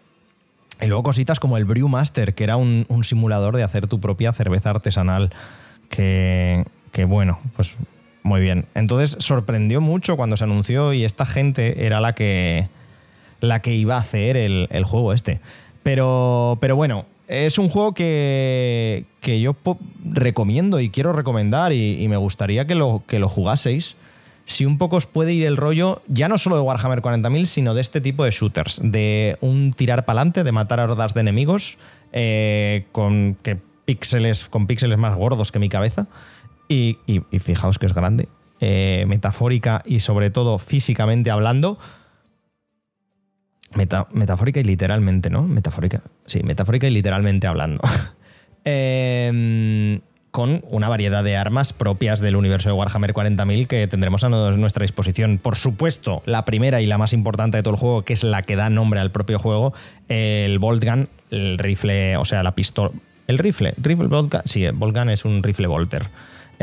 [0.82, 4.34] Y luego cositas como el Brewmaster, que era un, un simulador de hacer tu propia
[4.34, 5.30] cerveza artesanal.
[5.90, 7.76] Que, que bueno, pues
[8.22, 8.66] muy bien.
[8.76, 12.70] Entonces sorprendió mucho cuando se anunció y esta gente era la que,
[13.42, 15.42] la que iba a hacer el, el juego este.
[15.82, 19.58] Pero, pero bueno, es un juego que, que yo
[20.06, 23.98] recomiendo y quiero recomendar y, y me gustaría que lo, que lo jugaseis.
[24.46, 27.74] Si un poco os puede ir el rollo, ya no solo de Warhammer 40.000, sino
[27.74, 31.22] de este tipo de shooters, de un tirar para adelante, de matar a hordas de
[31.22, 31.78] enemigos
[32.12, 36.08] eh, con que píxeles, con píxeles más gordos que mi cabeza.
[36.68, 36.98] Y,
[37.40, 38.28] fijaos que es grande,
[38.60, 41.78] eh, metafórica y sobre todo físicamente hablando.
[43.76, 45.44] Meta- metafórica y literalmente, ¿no?
[45.44, 46.02] Metafórica.
[46.26, 47.82] Sí, metafórica y literalmente hablando.
[48.66, 50.00] Em,
[50.32, 54.84] con una variedad de armas propias del universo de Warhammer 40.000 que tendremos a nuestra
[54.84, 55.38] disposición.
[55.38, 58.42] Por supuesto, la primera y la más importante de todo el juego, que es la
[58.42, 59.74] que da nombre al propio juego,
[60.08, 62.92] el Bolt Gun, el rifle, o sea, la pistola.
[63.28, 66.10] El rifle, rifle Bolt Gun, sí, Bolt Gun es un rifle Volter.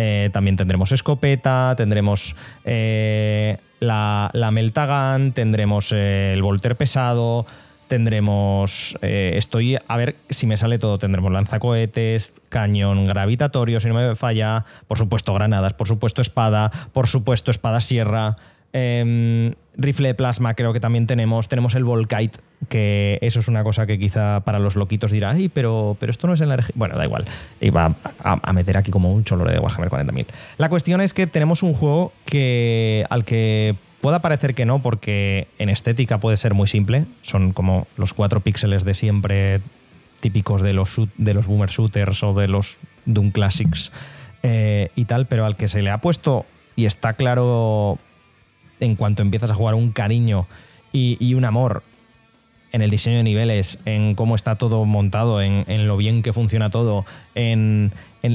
[0.02, 2.34] Eh, también tendremos escopeta, tendremos
[2.64, 7.44] eh, la, la Meltagun, tendremos eh, el Volter pesado,
[7.86, 8.96] tendremos.
[9.02, 10.96] estoy a ver si me sale todo.
[10.96, 14.64] Tendremos lanzacohetes, cañón gravitatorio, si no me falla.
[14.88, 18.36] Por supuesto, granadas, por supuesto, espada, por supuesto, espada sierra.
[18.72, 21.48] Em, rifle de plasma, creo que también tenemos.
[21.48, 25.48] Tenemos el Volkite, que eso es una cosa que quizá para los loquitos dirá, ay,
[25.48, 26.72] pero, pero esto no es en la RG".
[26.74, 27.24] Bueno, da igual.
[27.60, 30.26] Iba a, a meter aquí como un cholore de Warhammer 40.000.
[30.58, 35.46] La cuestión es que tenemos un juego que al que Pueda parecer que no, porque
[35.58, 37.04] en estética puede ser muy simple.
[37.20, 39.60] Son como los cuatro píxeles de siempre
[40.20, 43.92] típicos de los, de los boomer shooters o de los Doom Classics
[44.42, 46.46] eh, y tal, pero al que se le ha puesto
[46.76, 47.98] y está claro
[48.80, 50.46] en cuanto empiezas a jugar un cariño
[50.92, 51.82] y, un amor
[52.72, 56.70] en el diseño de niveles, en cómo está todo montado, en, lo bien que funciona
[56.70, 57.04] todo,
[57.34, 57.92] en,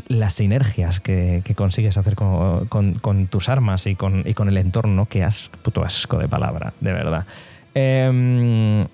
[0.08, 5.24] las sinergias que, consigues hacer con, tus armas y con, y con el entorno, que
[5.24, 7.26] as, puto asco de palabra, de verdad.
[7.74, 8.86] Em,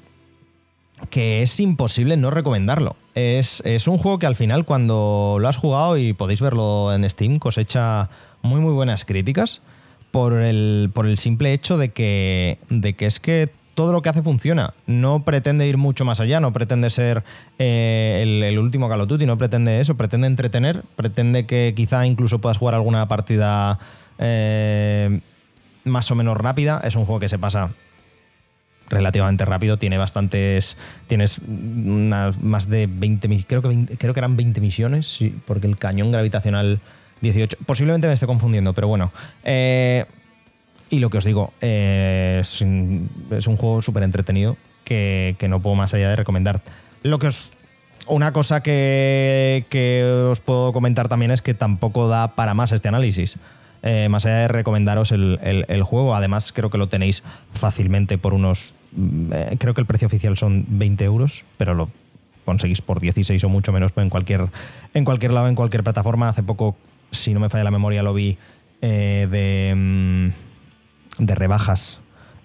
[1.09, 2.95] que es imposible no recomendarlo.
[3.15, 7.07] Es, es un juego que al final cuando lo has jugado y podéis verlo en
[7.09, 8.09] Steam cosecha
[8.41, 9.61] muy muy buenas críticas
[10.12, 14.09] por el, por el simple hecho de que, de que es que todo lo que
[14.09, 14.74] hace funciona.
[14.86, 17.24] No pretende ir mucho más allá, no pretende ser
[17.57, 22.57] eh, el, el último Duty, no pretende eso, pretende entretener, pretende que quizá incluso puedas
[22.57, 23.80] jugar alguna partida
[24.20, 25.22] eh,
[25.86, 26.82] más o menos rápida.
[26.84, 27.72] Es un juego que se pasa
[28.89, 30.76] relativamente rápido, tiene bastantes,
[31.07, 35.78] tienes más de 20, mis- creo que, 20 creo que eran 20 misiones, porque el
[35.78, 36.82] cañón gravitacional
[37.22, 39.11] 18, posiblemente me esté confundiendo, pero bueno.
[39.43, 40.05] Eh,
[40.89, 43.09] y lo que os digo, eh, es, un,
[43.57, 46.61] juego súper entretenido que, no puedo más allá de recomendar.
[47.03, 47.53] Lo que os...
[48.07, 52.88] Una cosa que, que os puedo comentar también es que tampoco da para más este
[52.88, 53.38] análisis.
[53.84, 58.34] Eh, más allá de recomendaros el, el- juego, además creo que lo tenéis fácilmente por
[58.34, 58.74] unos...
[58.91, 61.89] mm, creo que el precio oficial son 20 euros, pero lo
[62.43, 64.49] conseguís por 16 o mucho menos en cualquier,
[64.93, 66.28] en cualquier lado, en cualquier plataforma.
[66.28, 66.76] Hace poco,
[67.12, 68.38] si no me falla la memoria, lo vi
[68.82, 69.74] eh, de...
[69.76, 70.51] mm,
[71.18, 71.99] de rebajas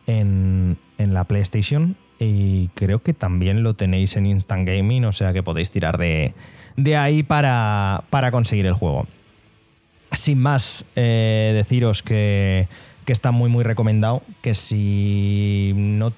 [0.07, 5.33] en, en la PlayStation y creo que también lo tenéis en Instant Gaming, o sea
[5.33, 6.35] que podéis tirar de,
[6.77, 9.07] de ahí para, para conseguir el juego.
[10.13, 12.69] Sin más, eh, deciros que,
[13.05, 16.13] que está muy muy recomendado, que si no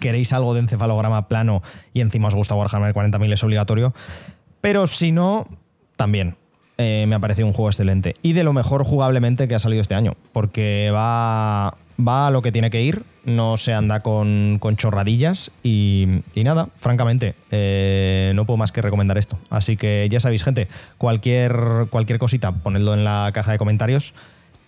[0.00, 3.92] queréis algo de encefalograma plano y encima os gusta Warhammer 40.000 es obligatorio,
[4.60, 5.48] pero si no,
[5.96, 6.36] también.
[6.82, 9.82] Eh, me ha parecido un juego excelente y de lo mejor jugablemente que ha salido
[9.82, 14.56] este año, porque va, va a lo que tiene que ir, no se anda con,
[14.60, 19.38] con chorradillas y, y nada, francamente, eh, no puedo más que recomendar esto.
[19.50, 24.14] Así que ya sabéis, gente, cualquier, cualquier cosita, ponedlo en la caja de comentarios.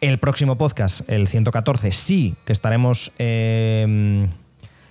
[0.02, 4.28] El próximo podcast, el 114, sí que estaremos eh,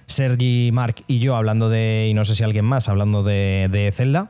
[0.08, 3.92] Sergi, Mark y yo hablando de, y no sé si alguien más, hablando de, de
[3.92, 4.30] Zelda.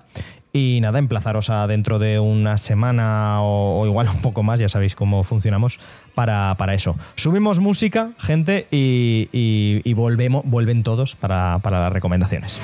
[0.53, 4.95] Y nada, emplazaros a dentro de una semana o, igual un poco más, ya sabéis
[4.95, 5.79] cómo funcionamos
[6.13, 6.97] para, para eso.
[7.15, 12.61] Subimos música, gente, y, y- y volvemos, vuelven todos para, para las recomendaciones.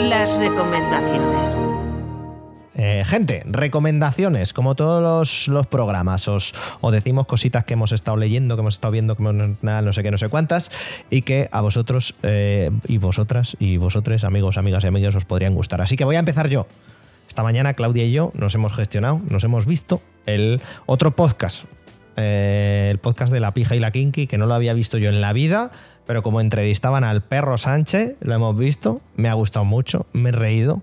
[0.00, 1.58] Las recomendaciones.
[2.74, 8.56] Eh, gente, recomendaciones, como todos los, programas, os, os decimos cositas que hemos estado leyendo,
[8.56, 10.70] que hemos estado viendo, que hemos, nada, no sé qué, no sé cuántas,
[11.10, 15.54] y que a vosotros eh, y vosotras y vosotros, amigos, amigas y amigos, os podrían
[15.54, 15.82] gustar.
[15.82, 16.66] Así que voy a empezar yo.
[17.28, 21.64] Esta mañana Claudia y yo nos hemos gestionado, nos hemos visto el otro podcast,
[22.16, 25.08] eh, el podcast de La Pija y la Kinky, que no lo había visto yo
[25.08, 25.70] en la vida,
[26.06, 30.32] pero como entrevistaban al perro Sánchez, lo hemos visto, me ha gustado mucho, me he
[30.32, 30.82] reído.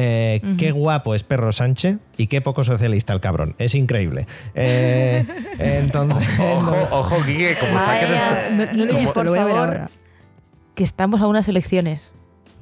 [0.00, 3.56] Eh, Qué guapo es Perro Sánchez y qué poco socialista el cabrón.
[3.58, 4.26] Es increíble.
[4.54, 5.26] Eh,
[5.58, 8.48] entonces, Ojo, ojo, Guille, como saques Vaya.
[8.48, 9.68] este- No, no lo he visto, por lo voy a ver favor.
[9.68, 9.90] ahora.
[10.76, 12.12] Que estamos a unas elecciones.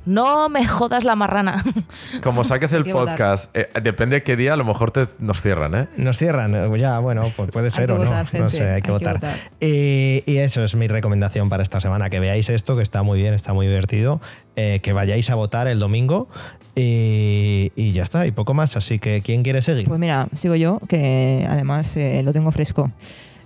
[0.06, 1.64] No me jodas la marrana.
[2.22, 5.74] como saques el podcast, eh, depende de qué día, a lo mejor te, nos cierran,
[5.74, 5.88] ¿eh?
[5.96, 8.04] Nos cierran, eh, ya, bueno, pues puede ser o no.
[8.04, 9.14] votar, no gente, sé, hay que hay que votar.
[9.16, 9.36] votar.
[9.60, 13.18] Y, y eso es mi recomendación para esta semana, que veáis esto, que está muy
[13.18, 14.20] bien, está muy divertido,
[14.54, 16.28] eh, que vayáis a votar el domingo
[16.74, 18.76] y, y ya está, y poco más.
[18.76, 19.88] Así que, ¿quién quiere seguir?
[19.88, 22.92] Pues mira, sigo yo, que además eh, lo tengo fresco.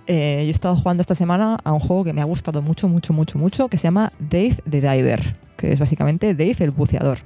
[0.07, 2.87] Eh, yo he estado jugando esta semana a un juego que me ha gustado mucho,
[2.87, 7.19] mucho, mucho, mucho, que se llama Dave the Diver, que es básicamente Dave el buceador.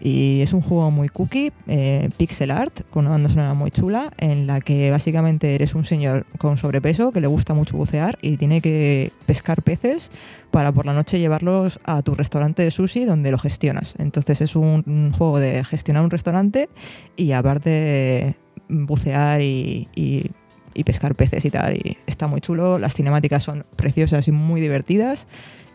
[0.00, 4.12] Y es un juego muy cookie, eh, pixel art, con una banda sonora muy chula,
[4.18, 8.36] en la que básicamente eres un señor con sobrepeso que le gusta mucho bucear y
[8.36, 10.12] tiene que pescar peces
[10.52, 13.96] para por la noche llevarlos a tu restaurante de sushi donde lo gestionas.
[13.98, 16.68] Entonces es un, juego de gestionar un restaurante
[17.16, 18.36] y aparte
[18.68, 20.30] bucear y, y-
[20.74, 21.76] y pescar peces y tal.
[21.76, 25.26] Y está muy chulo, las cinemáticas son preciosas y muy divertidas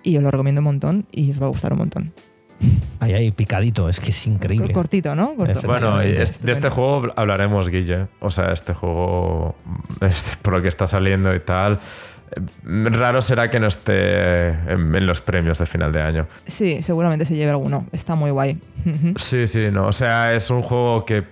[0.04, 2.14] y os lo recomiendo un montón y os va a gustar un montón.
[3.00, 4.74] Ahí, ahí, picadito, es que es increíble.
[4.74, 5.36] Cortito, ¿no?
[5.36, 5.62] Corto.
[5.68, 8.08] Bueno, es- de este juego hablaremos, Guille.
[8.22, 9.56] O sea, este juego,
[10.02, 11.80] este, por lo que está saliendo y tal.
[12.32, 16.28] eh, Raro será que no esté en, en los premios de final de año.
[16.48, 17.86] Sí, seguramente se lleve alguno.
[17.92, 18.58] Está muy guay.
[19.18, 19.88] Sí, sí, no.
[19.88, 21.24] O sea, es un juego que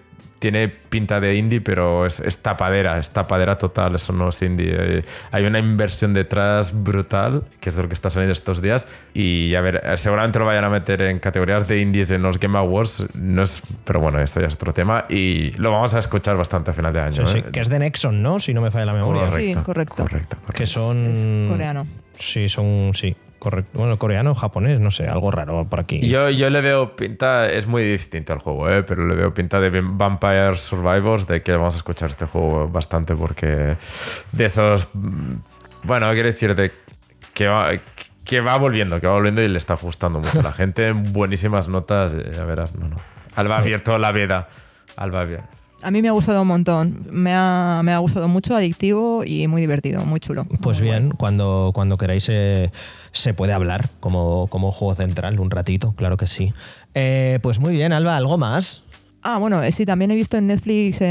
[0.42, 3.94] tiene pinta de indie, pero es, es tapadera, es tapadera total.
[3.94, 4.74] Eso no es indie.
[4.76, 8.88] Eh, Hay una inversión detrás brutal, que es de lo que está saliendo estos días.
[9.14, 12.40] Y a ver, eh, seguramente lo vayan a meter en categorías de indies en los
[12.40, 13.06] Game Awards.
[13.14, 15.06] No es, pero bueno, esto ya es otro tema.
[15.10, 17.28] Y lo vamos a escuchar bastante a final de año.
[17.28, 17.46] Sí, sí, ¿eh?
[17.54, 18.40] que es de Nexon, ¿no?
[18.40, 19.24] Si no me falla la memoria.
[19.26, 20.04] Sí, correcto.
[20.04, 20.54] Correcto, correcto.
[20.54, 21.06] Que son.
[21.06, 21.86] Es coreano.
[22.18, 22.94] Sí, son.
[22.96, 23.78] Sí, correcto.
[23.80, 26.08] Bueno, coreano, japonés, no sé, algo raro por aquí.
[26.08, 28.84] Yo, yo le veo pinta, es muy distinto al juego, ¿eh?
[28.84, 33.16] pero le veo pinta de Vampire Survivors, de que vamos a escuchar este juego bastante
[33.16, 33.76] porque
[34.32, 34.88] de esos...
[34.94, 35.34] mm,
[35.84, 36.72] Bueno, quiero decir de
[37.34, 37.72] que va,
[38.24, 40.92] que va volviendo, que va volviendo y le está gustando mucho a la gente.
[40.92, 42.98] Buenísimas notas, ya verás, no, no.
[43.36, 44.48] Alba ha abierto la veda.
[44.98, 45.48] Alba abierto.
[45.84, 47.06] A mí me ha gustado un montón.
[47.12, 50.46] Me ha, me ha gustado mucho, adictivo y muy divertido, muy chulo.
[50.62, 52.72] Pues Muy bien, cuando, cuando queráis eh,
[53.12, 56.54] se puede hablar como, como juego central un ratito, claro que sí.
[56.94, 58.84] Eh, pues muy bien, Alba, ¿algo más?
[59.24, 61.02] Ah, bueno, eh, sí, también he visto en Netflix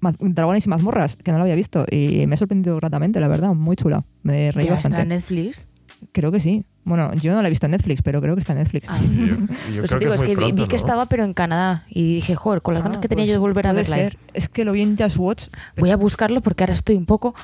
[0.00, 3.28] Ma- Dragones y mazmorras, que no lo había visto, y me ha sorprendido gratamente, la
[3.28, 4.02] verdad, muy chula.
[4.22, 4.96] Me reí Ya bastante.
[4.96, 5.66] está en Netflix.
[6.12, 6.64] Creo que sí.
[6.84, 8.88] Bueno, yo no la he visto en Netflix, pero creo que está en Netflix.
[8.90, 8.98] Ah.
[9.00, 9.46] Yo, yo
[9.80, 11.84] Pues creo digo, que es es, que vi- que estaba, pero en Canadá.
[11.88, 13.96] Y dije, joder, con las ganas Ah, que tenía pues yo de volver a verla.
[13.98, 14.10] ¿eh?
[14.10, 14.18] ser.
[14.34, 15.44] Es que lo vi en Just Watch.
[15.78, 17.34] Voy a buscarlo porque ahora estoy un poco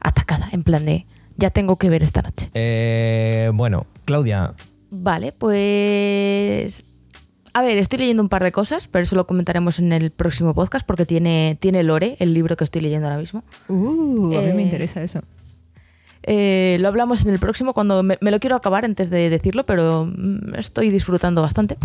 [0.00, 2.50] atacada, en plan de, ya tengo que ver esta noche.
[2.54, 4.54] Eh, bueno, Claudia,
[4.96, 6.84] Vale, pues...
[7.56, 10.54] A ver, estoy leyendo un par de cosas, pero eso lo comentaremos en el próximo
[10.54, 13.44] podcast porque tiene, tiene Lore, el libro que estoy leyendo ahora mismo.
[13.68, 15.20] Uh, a mí me Eh, interesa eso.
[16.26, 19.64] Eh, lo hablamos en el próximo cuando me, me lo quiero acabar antes de decirlo,
[19.64, 21.76] pero mm, estoy disfrutando bastante.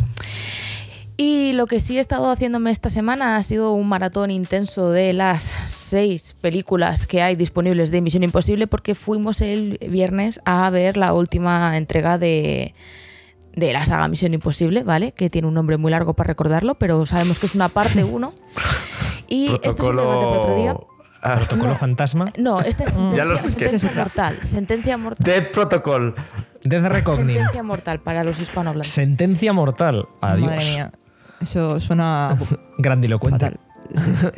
[1.21, 5.11] Y lo que sí he estado haciéndome esta semana ha sido un maratón intenso de
[5.11, 10.95] las seis películas que hay disponibles de Misión Imposible porque fuimos el viernes a ver
[10.95, 12.73] la última entrega de,
[13.53, 15.11] de la saga Misión Imposible, ¿vale?
[15.11, 18.33] Que tiene un nombre muy largo para recordarlo, pero sabemos que es una parte 1.
[19.31, 20.75] Y esto es un debate para otro día.
[21.21, 22.31] Ah, Protocolo fantasma.
[22.37, 24.37] No, esta es Ya lo sé que- sentencia mortal.
[24.43, 25.25] Sentencia mortal.
[25.25, 26.15] Death Protocol.
[26.63, 27.35] Death Reckoning.
[27.35, 28.91] Sentencia mortal para los hispanohablantes.
[28.91, 30.07] Sentencia mortal.
[30.21, 30.47] Adiós.
[30.49, 30.91] Madre mía.
[31.41, 32.37] Eso suena
[32.77, 33.45] Grandilocuente.
[33.45, 33.59] fatal.
[33.93, 34.11] Sí.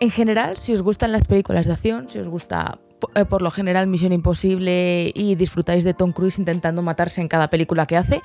[0.00, 2.78] En general, si os gustan las películas de acción, si os gusta
[3.16, 7.50] eh, por lo general Misión Imposible y disfrutáis de Tom Cruise intentando matarse en cada
[7.50, 8.22] película que hace,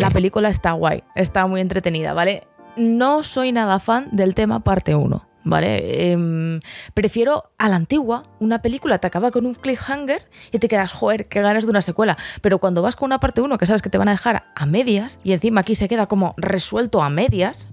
[0.00, 2.48] la película está guay, está muy entretenida, ¿vale?
[2.76, 5.24] No soy nada fan del tema parte 1.
[5.44, 6.10] ¿Vale?
[6.10, 6.60] Em,
[6.94, 11.28] prefiero a la antigua, una película te acaba con un cliffhanger y te quedas, joder,
[11.28, 12.16] qué ganas de una secuela.
[12.40, 14.66] Pero cuando vas con una parte 1 que sabes que te van a dejar a
[14.66, 17.68] medias y encima aquí se queda como resuelto a medias,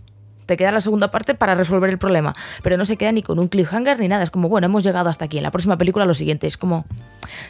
[0.46, 3.40] te queda la segunda parte para resolver el problema, pero no se queda ni con
[3.40, 4.24] un cliffhanger ni nada.
[4.24, 5.38] Es como, bueno, hemos llegado hasta aquí.
[5.38, 6.86] En la próxima película lo siguiente es como,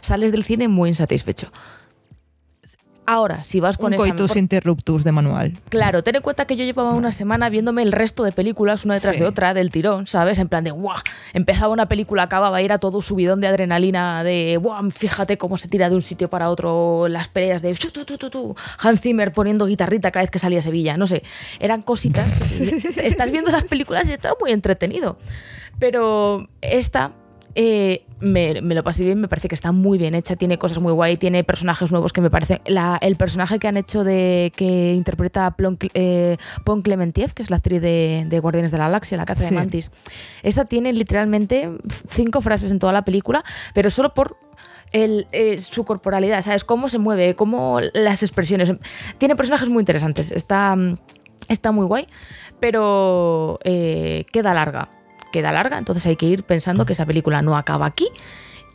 [0.02, 1.52] sales del cine muy insatisfecho.
[3.08, 5.58] Ahora, si vas con Un coitus interruptus de manual.
[5.70, 8.94] Claro, ten en cuenta que yo llevaba una semana viéndome el resto de películas una
[8.94, 9.22] detrás Sí.
[9.22, 10.38] de otra del tirón, ¿sabes?
[10.40, 10.98] En plan de, ¡guau!
[11.34, 14.92] Empezaba una película, acababa, era todo subidón de adrenalina, de, ¡guau!
[14.92, 17.76] Fíjate cómo se tira de un sitio para otro, las peleas de,
[18.80, 21.24] Hans Zimmer poniendo guitarrita cada vez que salía a Sevilla, no sé.
[21.60, 22.62] Eran cositas.
[22.98, 25.18] Estás viendo las películas y estás muy entretenido.
[25.80, 27.14] Pero esta
[27.56, 30.80] eh, me, me lo pasé bien, me parece que está muy bien hecha, tiene cosas
[30.80, 32.60] muy guay, tiene personajes nuevos que me parecen...
[32.66, 37.42] La, el personaje que han hecho de que interpreta a Plon, eh, Pon Clementiev, que
[37.44, 39.50] es la actriz de, de Guardianes de la Galaxia, la caza Sí.
[39.50, 39.92] de Mantis,
[40.44, 41.72] esta tiene literalmente
[42.10, 43.44] cinco frases en toda la película,
[43.74, 44.38] pero solo por...
[44.92, 46.64] el, eh, su corporalidad, ¿sabes?
[46.64, 48.72] Cómo se mueve, cómo las expresiones.
[49.18, 50.32] Tiene personajes muy interesantes.
[50.32, 50.76] Está,
[51.48, 52.08] está muy guay,
[52.60, 54.90] pero eh, queda larga.
[55.32, 58.08] Queda larga, entonces hay que ir pensando que esa película no acaba aquí.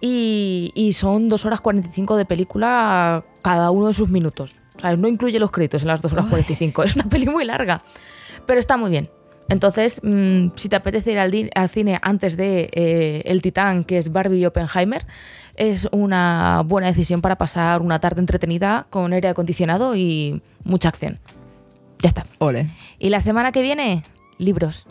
[0.01, 4.57] Y, y son 2 horas 45 de película cada uno de sus minutos.
[4.81, 4.99] ¿Sabes?
[4.99, 6.83] No incluye los créditos en las 2 horas 45.
[6.83, 7.83] Es una peli muy larga,
[8.47, 9.09] pero está muy bien.
[9.49, 14.13] Entonces, mm, si te apetece ir al cine antes de eh, El Titán, que es
[14.13, 15.07] Barbie y Oppenheimer,
[15.55, 21.19] es una buena decisión para pasar una tarde entretenida con aire acondicionado y mucha acción.
[22.01, 22.25] Ya está.
[22.39, 22.69] Ole.
[22.99, 24.03] Y la semana que viene,
[24.39, 24.87] libros.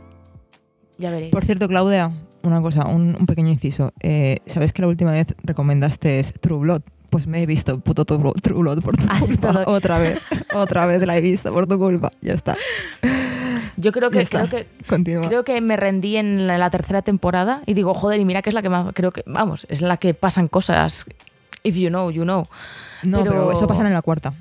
[0.98, 1.32] Ya veréis.
[1.32, 2.12] Por cierto, Claudia,
[2.44, 3.92] una cosa, un, un pequeño inciso.
[4.02, 6.82] Eh, ¿Sabes que la última vez recomendaste True Blood?
[7.10, 8.20] Pues me he visto puto True
[8.62, 9.50] Blood- por tu Has culpa.
[9.50, 10.20] estado- Otra vez,
[10.54, 12.10] otra vez la he visto por tu culpa.
[12.22, 12.56] Ya está.
[13.78, 14.48] Yo creo Ya que, está.
[14.48, 15.28] creo que Continúa.
[15.28, 18.50] Creo que me rendí en la, la tercera temporada y digo, joder, y mira que
[18.50, 21.06] es la que más, creo que, vamos, es la que pasan cosas.
[21.64, 22.48] If you know, you know.
[23.04, 23.32] no, pero...
[23.32, 24.34] pero- eso pasa en la cuarta.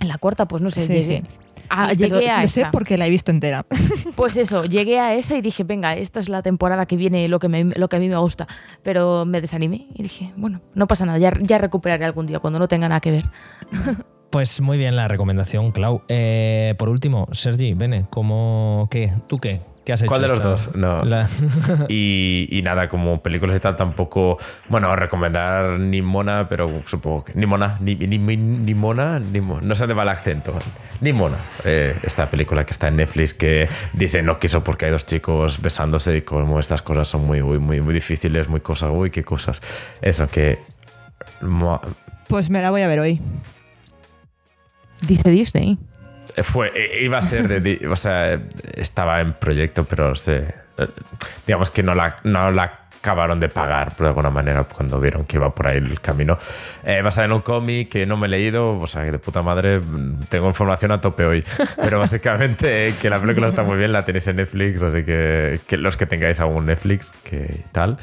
[0.00, 1.02] En la cuarta, pues no sé, Sí, llegué.
[1.02, 1.22] sí.
[1.70, 2.70] A- Pero a lo sé esa.
[2.70, 3.64] porque la he visto entera.
[4.16, 7.38] Pues eso, llegué a esa y dije, venga, esta es la temporada que viene, lo
[7.38, 8.46] que, me- lo que a mí me gusta.
[8.82, 12.58] Pero me desanimé y dije, bueno, no pasa nada, ya, ya recuperaré algún día cuando
[12.58, 13.24] no tenga nada que ver.
[14.30, 16.02] Pues muy bien la recomendación, Clau.
[16.06, 19.10] Eh, por último, Sergi, Bene, ¿cómo, qué?
[19.26, 19.60] ¿Tú qué?
[19.90, 20.08] ¿Qué has hecho?
[20.08, 20.76] ¿Cuál de los dos?
[20.76, 21.02] No.
[21.02, 21.28] La-
[21.88, 24.38] Y, y nada, como películas y tal, tampoco.
[24.68, 27.32] Bueno, recomendar ni Mona, pero supongo que.
[27.34, 30.54] Ni Mona, ni, ni, ni, Mona, ni no sé dónde va el acento.
[31.00, 31.38] Ni Mona.
[31.64, 35.60] Eh, esta película que está en Netflix que dice no quiso porque hay dos chicos
[35.60, 39.24] besándose y como estas cosas son muy, muy, muy, muy difíciles, muy cosas, uy, qué
[39.24, 39.60] cosas.
[40.02, 40.60] Eso que.
[42.28, 43.20] Pues me la voy a ver hoy.
[45.02, 45.78] Dice Disney.
[46.42, 48.40] Fue, eh, iba a ser de, o sea,
[48.74, 50.88] estaba en proyecto, pero se, eh,
[51.46, 55.38] digamos que no la, no la acabaron de pagar por alguna manera cuando vieron que
[55.38, 56.36] iba por ahí el camino.
[56.84, 59.42] Eh, basada en un cómic que no me he leído, o sea, que de puta
[59.42, 59.80] madre,
[60.28, 61.42] tengo información a tope hoy.
[61.82, 65.78] Pero básicamente que la película está muy bien, la tenéis en Netflix, así que, que
[65.78, 67.98] los que tengáis aún Netflix, que tal.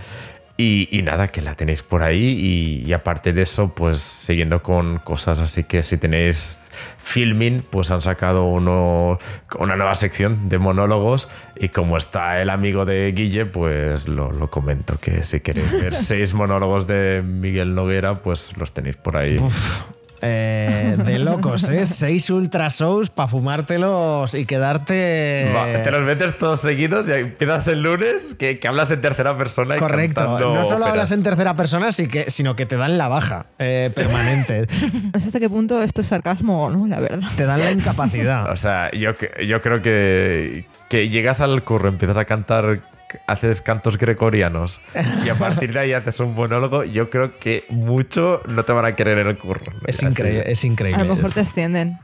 [0.60, 2.82] Y, y nada, que la tenéis por ahí.
[2.84, 7.92] Y, y aparte de eso, pues siguiendo con cosas así que si tenéis filming, pues
[7.92, 9.20] han sacado uno,
[9.60, 11.30] una nueva sección de monólogos.
[11.56, 15.00] Y como está el amigo de Guille, pues lo, lo comento.
[15.00, 19.36] Que si queréis ver seis monólogos de Miguel Noguera, pues los tenéis por ahí.
[19.40, 19.82] Uf,
[20.22, 21.86] eh, de locos, ¿eh?
[21.86, 25.52] Seis ultra shows para fumártelos y quedarte.
[25.56, 29.38] Va, te los metes todos seguidos y empiezas el lunes que, que hablas en tercera
[29.38, 30.24] persona y Correcto.
[30.40, 30.90] No solo óperas.
[30.90, 34.68] hablas en tercera persona, sino que te dan la baja eh, permanente.
[35.14, 37.28] No sé hasta qué punto esto es sarcasmo o no, la verdad.
[37.36, 38.52] te dan la incapacidad.
[38.52, 39.12] O sea, yo,
[39.46, 42.82] yo creo que, que llegas al curro, empiezas a cantar
[43.28, 44.80] haces cantos gregorianos
[45.26, 48.86] y a partir de ahí haces un monólogo, yo creo que mucho no te van
[48.86, 49.72] a querer en el curro.
[49.86, 51.02] Es, increíble, es increíble.
[51.02, 52.00] A lo mejor te extienden.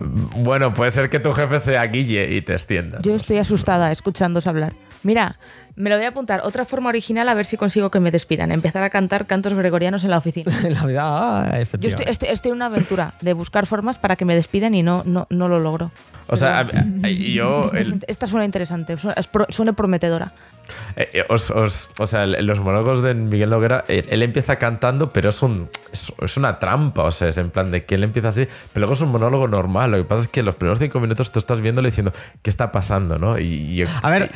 [0.00, 2.98] Bueno, puede ser que tu jefe sea Guille y te extienda.
[3.02, 4.74] Yo estoy asustada escuchándos hablar.
[5.02, 5.36] Mira,
[5.76, 6.40] me lo voy a apuntar.
[6.44, 8.50] Otra forma original a ver si consigo que me despidan.
[8.50, 10.52] Empezar a cantar cantos gregorianos en la oficina.
[10.64, 11.86] En la vida, ah, Yo efectivamente.
[12.02, 15.02] estoy, estoy- estoy en una aventura de buscar formas para que me despidan y no,
[15.06, 15.92] no, no lo logro.
[16.28, 16.60] O sea, a-
[17.04, 17.66] a- yo...
[18.06, 18.96] Esta, el- suena interesante,
[19.48, 20.32] suena, prometedora.
[20.96, 25.10] Eh, eh, os- os- o sea, los monólogos de Miguel Noguera, él, él empieza cantando,
[25.10, 27.04] pero es, un, es, es una trampa.
[27.04, 29.46] O sea, es en plan de que él empieza así, pero luego es un monólogo
[29.46, 29.92] normal.
[29.92, 32.12] Lo que pasa es que los primeros cinco minutos tú estás viéndole diciendo,
[32.42, 33.18] ¿qué está pasando?
[33.18, 33.38] ¿no?
[33.38, 33.44] Y,
[33.80, 34.30] y- A ver,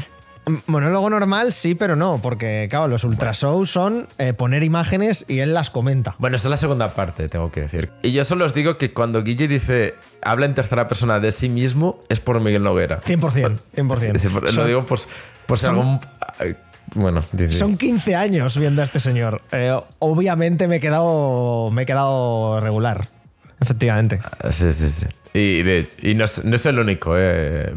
[0.67, 5.41] monólogo normal sí, pero no, porque claro, los ultra shows son eh, poner imágenes y
[5.41, 6.17] él las comenta.
[6.19, 7.91] Bueno, esta es la segunda parte, tengo que decir.
[8.03, 11.49] Y yo solo os digo que cuando Guille dice, habla en tercera persona de sí
[11.49, 13.01] mismo, es por Miguel Noguera.
[13.01, 14.13] 100%, 100%.
[14.13, 15.09] Dice, por- Son- lo digo pues,
[15.47, 16.01] por si son- algún...
[16.95, 17.53] Bueno, di- di.
[17.53, 19.43] Son 15 años viendo a este señor.
[19.53, 23.09] Eh, obviamente me he quedado, me he quedado regular.
[23.61, 24.19] Efectivamente.
[24.25, 25.07] Ah, Sí, sí, sí.
[25.33, 27.71] Y, de- y no, es, no es el único, eh.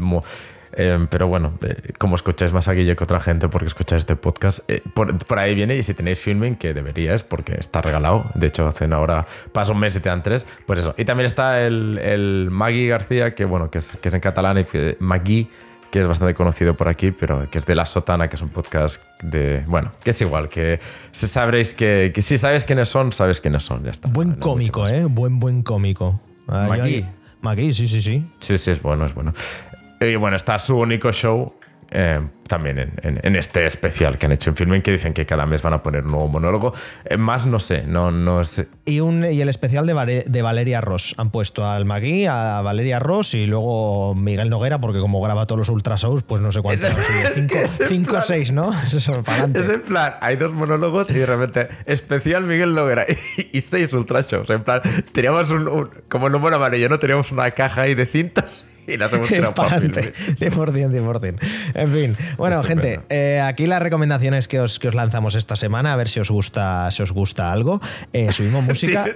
[0.76, 4.16] Eh, pero bueno, eh, como escucháis más a Guille que otra gente porque escucháis este
[4.16, 5.76] podcast, eh, por, por ahí viene.
[5.76, 8.24] Y si tenéis filming, que deberíais porque está regalado.
[8.34, 10.46] De hecho, hacen ahora, pasa un mes y te dan tres.
[10.66, 10.94] Pues eso.
[10.98, 14.58] Y también está el, el Magui García, que bueno, que es, que es en catalán,
[14.58, 15.48] y que- Magui,
[15.90, 18.48] que es bastante conocido por aquí, pero que es de La Sotana, que es un
[18.48, 19.62] podcast de.
[19.68, 20.80] Bueno, que es igual, que
[21.12, 24.08] sabréis que, que si sabes quiénes son, sabes quiénes son, ya está.
[24.08, 24.88] Buen No cómico.
[24.88, 25.04] ¿eh?
[25.04, 26.20] Buen, buen cómico.
[26.48, 27.06] Magui.
[27.42, 28.26] Magui, sí, sí, sí.
[28.40, 29.32] Sí, sí, es bueno, es bueno.
[30.00, 31.54] Y bueno, está su único show
[31.96, 35.24] eh, también en, en- en este especial que han hecho en Filming, que dicen que
[35.26, 36.74] cada mes van a poner un nuevo monólogo.
[37.04, 38.66] Eh, más no sé, no, no sé.
[38.84, 41.14] Y, un, y el especial de, Vare- de Valeria Ross.
[41.18, 45.60] Han puesto al Magui, a Valeria Ross y luego Miguel Noguera, porque como graba todos
[45.60, 46.90] los ultra shows, pues no sé cuántos.
[47.88, 48.72] cinco, o seis, ¿no?
[48.86, 49.60] Eso es para adelante.
[49.60, 53.92] Es en plan, hay dos monólogos y de repente, especial Miguel Noguera y, y seis
[53.92, 54.50] ultra shows.
[54.50, 54.80] En plan,
[55.12, 56.98] teníamos un, un- como buen amarillo, ¿no?
[56.98, 59.80] Teníamos una caja ahí de cintas y las hemos tirado para.
[59.80, 60.12] Filming.
[60.38, 61.38] 100%, 100%.
[61.74, 62.82] En fin, bueno, Estupendo.
[62.82, 66.20] gente, eh, aquí las recomendaciones que os, que os lanzamos esta semana, a ver si
[66.20, 67.80] os gusta, si os gusta algo.
[68.12, 69.06] Eh, subimos música.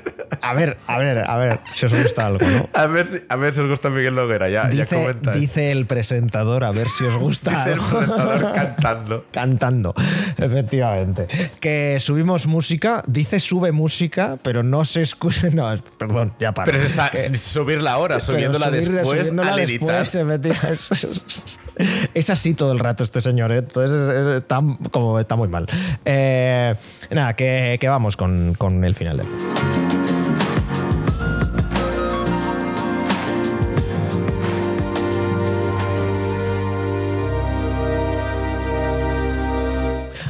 [0.40, 2.68] A ver, a ver, a ver, si os gusta algo, ¿no?
[2.78, 5.86] A ver, si, a ver si os gusta Miguel Noguera, ya, ya Dice, dice el
[5.86, 9.24] presentador, a ver si os gusta Dice el presentador cantando.
[9.32, 9.94] Cantando,
[10.36, 11.26] efectivamente.
[11.60, 15.48] Que subimos música, dice sube música, pero no se escucha.
[15.52, 16.66] No, perdón, ya para.
[16.66, 20.50] Pero es esa- subirla ahora, subiéndola después subiéndola después, efectivamente.
[20.72, 21.18] Es,
[22.14, 23.58] es así todo el rato este señor, ¿eh?
[23.58, 25.66] entonces es- es- está, como, está muy mal.
[26.04, 26.74] Eh,
[27.10, 29.26] nada, que, que vamos con, con el final del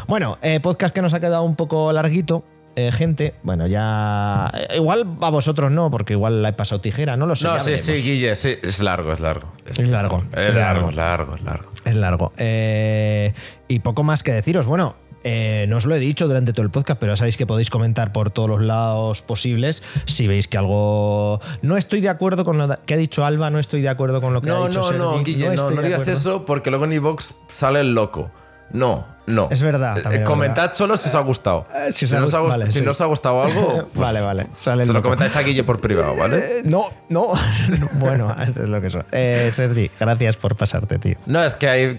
[0.06, 2.42] Bueno, eh, podcast que nos ha quedado un poco larguito.
[2.86, 4.50] Eh, gente, bueno, ya.
[4.54, 7.48] eh, igual a vosotros no, porque igual la he pasado tijera, no lo sé.
[7.48, 7.86] No, sí, veremos.
[7.86, 9.52] sí, Guille, sí, es largo, es largo.
[9.66, 10.90] Es largo, Es largo, largo.
[10.90, 11.68] es largo, es largo.
[11.84, 12.32] Es largo.
[12.38, 13.32] Eh,
[13.68, 14.66] y poco más que deciros.
[14.66, 17.44] Bueno, eh, no os lo he dicho durante todo el podcast, pero ya sabéis que
[17.46, 19.82] podéis comentar por todos los lados posibles.
[20.06, 21.40] Si veis que algo.
[21.62, 24.32] No estoy de acuerdo con lo que ha dicho Alba, no estoy de acuerdo con
[24.32, 26.70] lo que ha No, dicho no, no, Sergi, Guille, no, no de digas eso porque
[26.70, 28.30] luego en iVox sale el loco.
[28.70, 29.48] No, no.
[29.50, 31.64] Es verdad, Eh, comentad solo si os ha gustado.
[31.74, 32.84] Eh, si si, os ha no os ha gust- gust- vale, si sí.
[32.84, 35.04] no os ha gustado algo, pues Vale, vale, sale se lo loco.
[35.10, 36.38] comentáis a Guille por privado, ¿vale?
[36.58, 37.28] Eh, no, no.
[37.94, 39.04] bueno, es lo que son.
[39.12, 41.16] Eh, Sergi, gracias por pasarte, tío.
[41.26, 41.98] No, es que hay,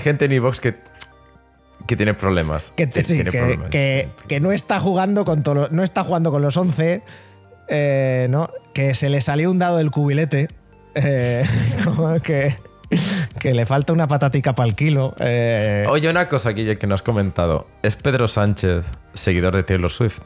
[0.00, 0.76] gente en iVox que,
[1.86, 2.72] que tiene problemas.
[2.76, 3.70] Que, te- sí, tiene que, problemas.
[3.70, 7.02] que- que no está jugando con no está jugando con los 11,
[7.68, 8.48] eh, ¿no?
[8.72, 10.48] Que se le salió un dado del cubilete.
[10.94, 11.44] eh,
[11.84, 12.56] como que,
[13.40, 15.14] que le falta una patatica para el kilo.
[15.18, 17.66] eh, Oye, una cosa, Guille, que no has comentado.
[17.82, 18.84] Es Pedro Sánchez,
[19.14, 20.20] seguidor de Taylor Swift.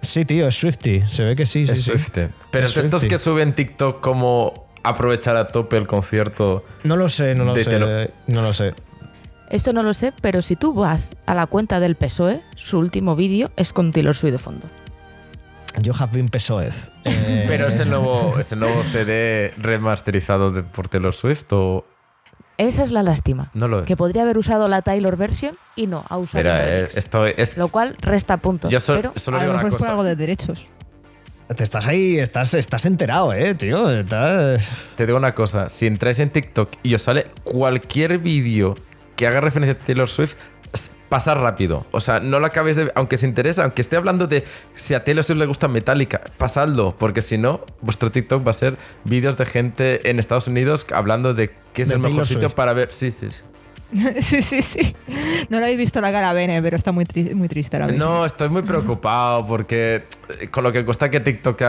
[0.00, 1.02] sí, tío, es Swifty.
[1.06, 1.90] Se ve que sí, sí, es sí.
[1.90, 2.30] Swiftie.
[2.50, 3.08] Pero Es estos Swiftie.
[3.08, 6.64] que suben TikTok como aprovechar a tope el concierto.
[6.84, 8.10] No lo sé, no lo sé.
[8.26, 8.74] No lo sé.
[9.48, 13.14] Esto no lo sé, pero si tú vas a la cuenta del PSOE, su último
[13.16, 14.66] vídeo es con Taylor Swift de fondo.
[15.80, 16.90] Yo have been Pesoez.
[17.04, 21.84] Eh, Pero es el nuevo, es el nuevo CD remasterizado de, por Taylor Swift o
[22.58, 23.50] Esa es la lástima.
[23.54, 23.86] no lo es.
[23.86, 27.26] Que podría haber usado la Taylor version y no ha usado Mira, el eh, esto
[27.26, 27.56] es.
[27.56, 28.70] Lo cual resta puntos.
[28.70, 29.90] Yo so- pero solo a digo lo una mejor es por cosa.
[29.90, 30.68] algo de derechos.
[31.56, 33.90] Te estás ahí, estás, estás enterado, eh, tío.
[33.90, 35.68] Estás- Te digo una cosa.
[35.68, 38.74] Si entráis en TikTok y os sale cualquier vídeo
[39.16, 40.34] que haga referencia a Taylor Swift,
[41.12, 41.84] pasar rápido.
[41.90, 42.90] O sea, no lo acabéis de.
[42.94, 44.44] Aunque os interesa, aunque esté hablando de
[44.74, 46.96] si a Taylor Swift le gusta Metallica, pasadlo.
[46.98, 51.34] Porque si no, vuestro TikTok va a ser vídeos de gente en Estados Unidos hablando
[51.34, 52.54] de qué es De el mejor Taylor sitio Swift.
[52.56, 52.88] para ver.
[52.92, 53.42] Sí, sí, sí.
[54.20, 54.96] sí, sí, sí.
[55.48, 57.88] No le habéis visto la cara a Bene, pero está muy, tri- muy triste ahora
[57.92, 58.04] mismo.
[58.04, 60.04] No, estoy muy preocupado porque
[60.40, 61.60] eh, con lo que cuesta que TikTok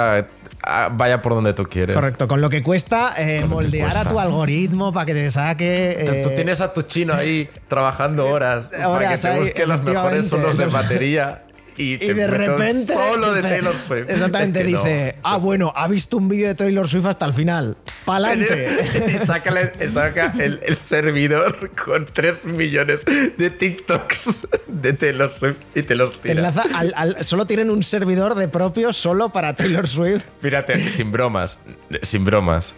[0.93, 1.95] vaya por donde tú quieres.
[1.95, 4.09] Correcto, con lo que cuesta eh, que moldear a cuesta.
[4.09, 5.97] tu algoritmo para que te saque.
[6.05, 9.65] Tú- Tú eh, tienes a tu chino ahí trabajando horas, para que horas ahí, busque
[9.67, 10.93] los mejores solos de efectivamente.
[10.93, 11.43] batería
[11.78, 12.93] y, de repente.
[12.93, 14.09] solo de dice- Taylor Swift.
[14.09, 14.84] Exactamente, Es que no.
[14.84, 17.78] dice: Ah, bueno, ha visto un vídeo de Taylor Swift hasta el final.
[18.05, 18.67] ¡Pa'lante!
[19.24, 23.01] y saca el, el servidor con 3 millones
[23.38, 27.82] de TikToks de Taylor Swift y te los Te enlaza al- al- solo tienen un
[27.84, 30.26] servidor de propio solo para Taylor Swift.
[30.41, 31.57] Fíjate, sin bromas,
[32.01, 32.74] sin bromas.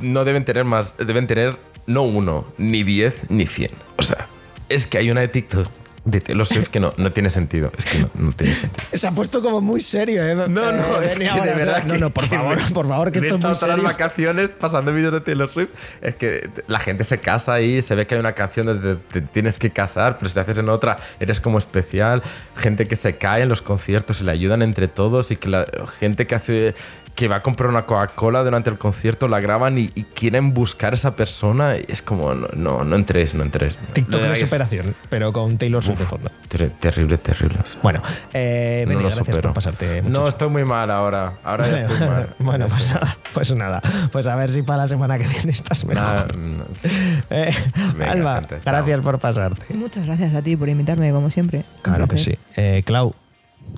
[0.00, 1.56] No deben tener más, deben tener
[1.86, 3.70] no uno, ni 10, ni 100.
[3.96, 4.26] O sea,
[4.68, 5.68] es que hay una de TikTok
[6.10, 7.70] de Taylor Swift que no, no tiene sentido.
[7.76, 8.84] Es que no, no tiene sentido.
[8.92, 10.34] Se ha puesto como muy serio, ¿eh?
[10.34, 12.36] No, no, Eh, es que ahora, de o sea, verdad No, que- no, por que
[12.36, 13.76] favor, me- por favor, que esto es muy serio.
[13.76, 15.70] las vacaciones pasando vídeos de Taylor Swift.
[16.00, 19.20] Es que la gente se casa ahí, se ve que hay una canción donde te,
[19.20, 22.22] te tienes que casar, pero si la haces en otra, eres como especial.
[22.56, 25.66] Gente que se cae en los conciertos y le ayudan entre todos y que la
[25.98, 26.74] gente que hace
[27.18, 30.92] que va a comprar una Coca-Cola durante el concierto la graban y, y quieren buscar
[30.92, 33.76] a esa persona y es como no no, no entréis, no entréis.
[33.92, 36.30] TikTok de superación, pero con Taylor Swift de fondo.
[36.46, 37.58] ter- terrible, terrible.
[37.82, 38.00] Bueno,
[38.32, 39.42] eh, no Benny, lo gracias supero.
[39.48, 40.00] por pasarte.
[40.02, 41.32] No, estoy muy mal ahora.
[41.42, 42.36] Ahora ya estoy mal.
[42.38, 43.82] bueno, pues nada, pues nada.
[44.12, 46.04] Pues a ver si para la semana que viene estás mejor.
[46.04, 46.64] Nada, no.
[47.30, 47.50] Eh,
[47.96, 48.74] Venga, Alba, gente, chao.
[48.74, 49.74] gracias por pasarte.
[49.76, 51.64] Muchas gracias a ti por invitarme, como siempre.
[51.82, 52.38] Claro que sí.
[52.56, 53.12] Eh, Clau,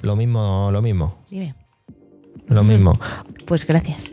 [0.03, 1.17] lo mismo, lo mismo.
[1.31, 1.55] Dime.
[2.51, 2.93] Lo mismo.
[3.47, 4.13] Pues gracias.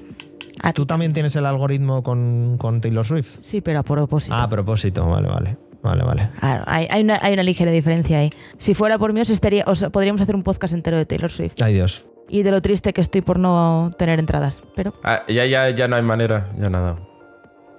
[0.63, 3.37] A ¿Tú también tienes el algoritmo con, con Taylor Swift?
[3.41, 4.33] Sí, pero a propósito.
[4.33, 5.57] Ah, a propósito, vale, vale.
[5.83, 6.29] Vale, vale.
[6.39, 8.29] Claro, hay, hay una, hay una ligera diferencia ahí.
[8.57, 11.61] Si fuera por mí, os estaría, os podríamos hacer un podcast entero de Taylor Swift.
[11.61, 12.03] Ay, Dios.
[12.27, 14.63] Y de lo triste que estoy por no tener entradas.
[14.75, 16.97] Pero Ah, ya, ya, ya no hay manera, ya nada.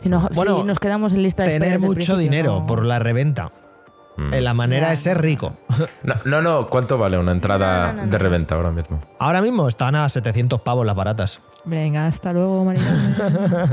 [0.00, 2.98] si, no- Bueno, si nos quedamos en lista de Tener mucho dinero no- por la
[3.00, 3.50] reventa.
[4.18, 4.34] Mm.
[4.34, 5.56] Eh, La manera de ser rico.
[6.02, 9.00] No, no, no, ¿cuánto vale una entrada No, no, no, de reventa ahora mismo?
[9.18, 11.40] Ahora mismo están a 700 pavos las baratas.
[11.64, 12.86] Venga, hasta luego, Marina.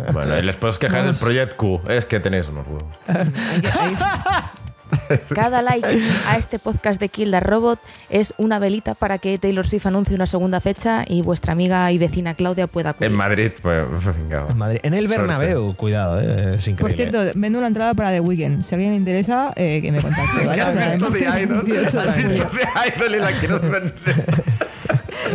[0.13, 2.85] Bueno, y les puedes quejar del Project Q, es que tenéis unos huevos.
[5.33, 5.87] Cada like
[6.27, 7.79] a este podcast de Kill the Robot
[8.09, 11.97] es una velita para que Taylor Swift anuncie una segunda fecha y vuestra amiga y
[11.97, 13.11] vecina Claudia pueda acudir.
[13.11, 13.85] En Madrid, pues
[14.17, 14.45] venga.
[14.49, 14.79] En Madrid.
[14.83, 15.21] En el Suerte.
[15.21, 16.95] Bernabéu, cuidado, eh, es Por increíble.
[17.11, 18.63] cierto, vendo una entrada para The Weeknd.
[18.63, 20.41] Si a alguien le interesa, eh, que me contacte.
[20.41, 23.61] Es que has visto de Idol, 18 de has visto de Idol y la quieres
[23.61, 23.93] vender.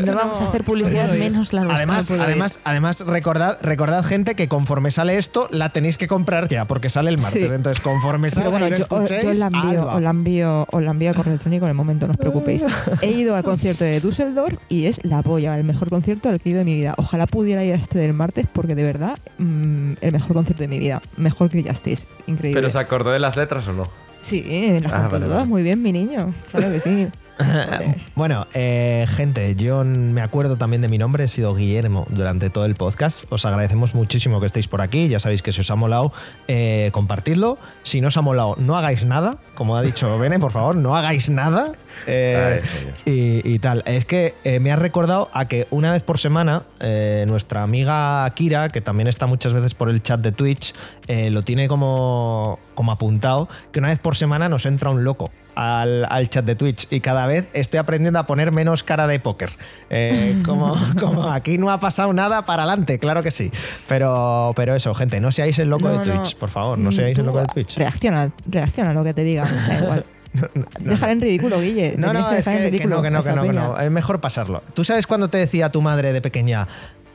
[0.04, 1.76] No vamos a hacer publicidad no menos la nuestra.
[1.76, 2.20] Además, ir.
[2.20, 6.88] además, además recordad, recordad, gente, que conforme sale esto, la tenéis que comprar ya, porque
[6.88, 7.48] sale el martes.
[7.48, 7.54] Sí.
[7.54, 9.94] Entonces, conforme salga bueno, yo, os- escuchéis, yo la envío, Alba.
[9.96, 12.64] os la envío, os la envío a correo electrónico en el momento, no os preocupéis.
[13.02, 16.48] He ido al concierto de Düsseldorf y es la polla, el mejor concierto al que
[16.48, 16.94] he ido de mi vida.
[16.96, 20.68] Ojalá pudiera ir a este del martes porque de verdad, mm, el mejor concierto de
[20.68, 21.02] mi vida.
[21.16, 22.06] Mejor que Justice.
[22.26, 22.60] Increíble.
[22.60, 23.84] ¿Pero se acordó de las letras o no?
[24.22, 24.42] Sí,
[24.82, 25.28] las Ah, vale, todas.
[25.38, 25.44] vale.
[25.46, 26.34] Muy bien, mi niño.
[26.52, 27.08] Claro que sí.
[28.14, 32.66] Bueno, eh, gente, yo me acuerdo también de mi nombre, he sido Guillermo durante todo
[32.66, 33.24] el podcast.
[33.30, 35.08] Os agradecemos muchísimo que estéis por aquí.
[35.08, 36.12] Ya sabéis que si os ha molado,
[36.46, 37.56] eh, compartidlo.
[37.82, 39.38] Si no os ha molado, no hagáis nada.
[39.54, 41.72] Como ha dicho Bene, por favor, no hagáis nada.
[42.06, 42.94] Eh, Ay, señor.
[43.04, 43.82] y, y tal.
[43.86, 48.28] Es que eh, me ha recordado a que una vez por semana eh, nuestra amiga
[48.34, 50.74] Kira, que también está muchas veces por el chat de Twitch,
[51.08, 55.30] eh, lo tiene como, como apuntado, que una vez por semana nos entra un loco.
[55.56, 59.18] Al, al chat de Twitch y cada vez estoy aprendiendo a poner menos cara de
[59.20, 59.50] póker.
[59.90, 63.50] Eh, como, como aquí no ha pasado nada para adelante, claro que sí.
[63.88, 66.14] Pero, pero eso, gente, no seáis el loco No, de no.
[66.22, 67.76] Twitch, por favor, no seáis el loco de Twitch.
[67.76, 69.42] Reacciona, reacciona a lo que te diga.
[69.68, 70.06] Da igual.
[70.80, 71.94] Déjala en ridículo, Guille.
[71.96, 73.78] No, no, es dejar que, no, que no, que no, que no.
[73.78, 74.62] Es mejor pasarlo.
[74.74, 76.66] ¿Tú sabes cuando te decía tu madre de pequeña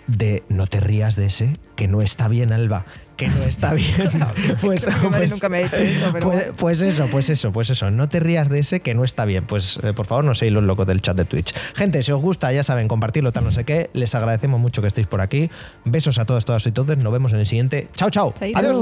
[0.07, 1.57] de no te rías de ese?
[1.75, 2.85] Que no está bien, Alba.
[3.17, 3.95] Que no está bien.
[4.61, 7.89] pues, pues- nunca me ha dicho eso, pero pues, pues eso, pues eso, pues eso.
[7.89, 9.45] No te rías de ese que no está bien.
[9.45, 11.53] Pues eh, por favor, no seáis los locos del chat de Twitch.
[11.75, 13.89] Gente, si os gusta, ya saben, compartirlo, tal, no sé qué.
[13.93, 15.49] Les agradecemos mucho que estéis por aquí.
[15.85, 16.97] Besos a todos, todas y todos.
[16.97, 17.87] Nos vemos en el siguiente.
[17.95, 18.33] Chao, chao.
[18.53, 18.77] Adiós.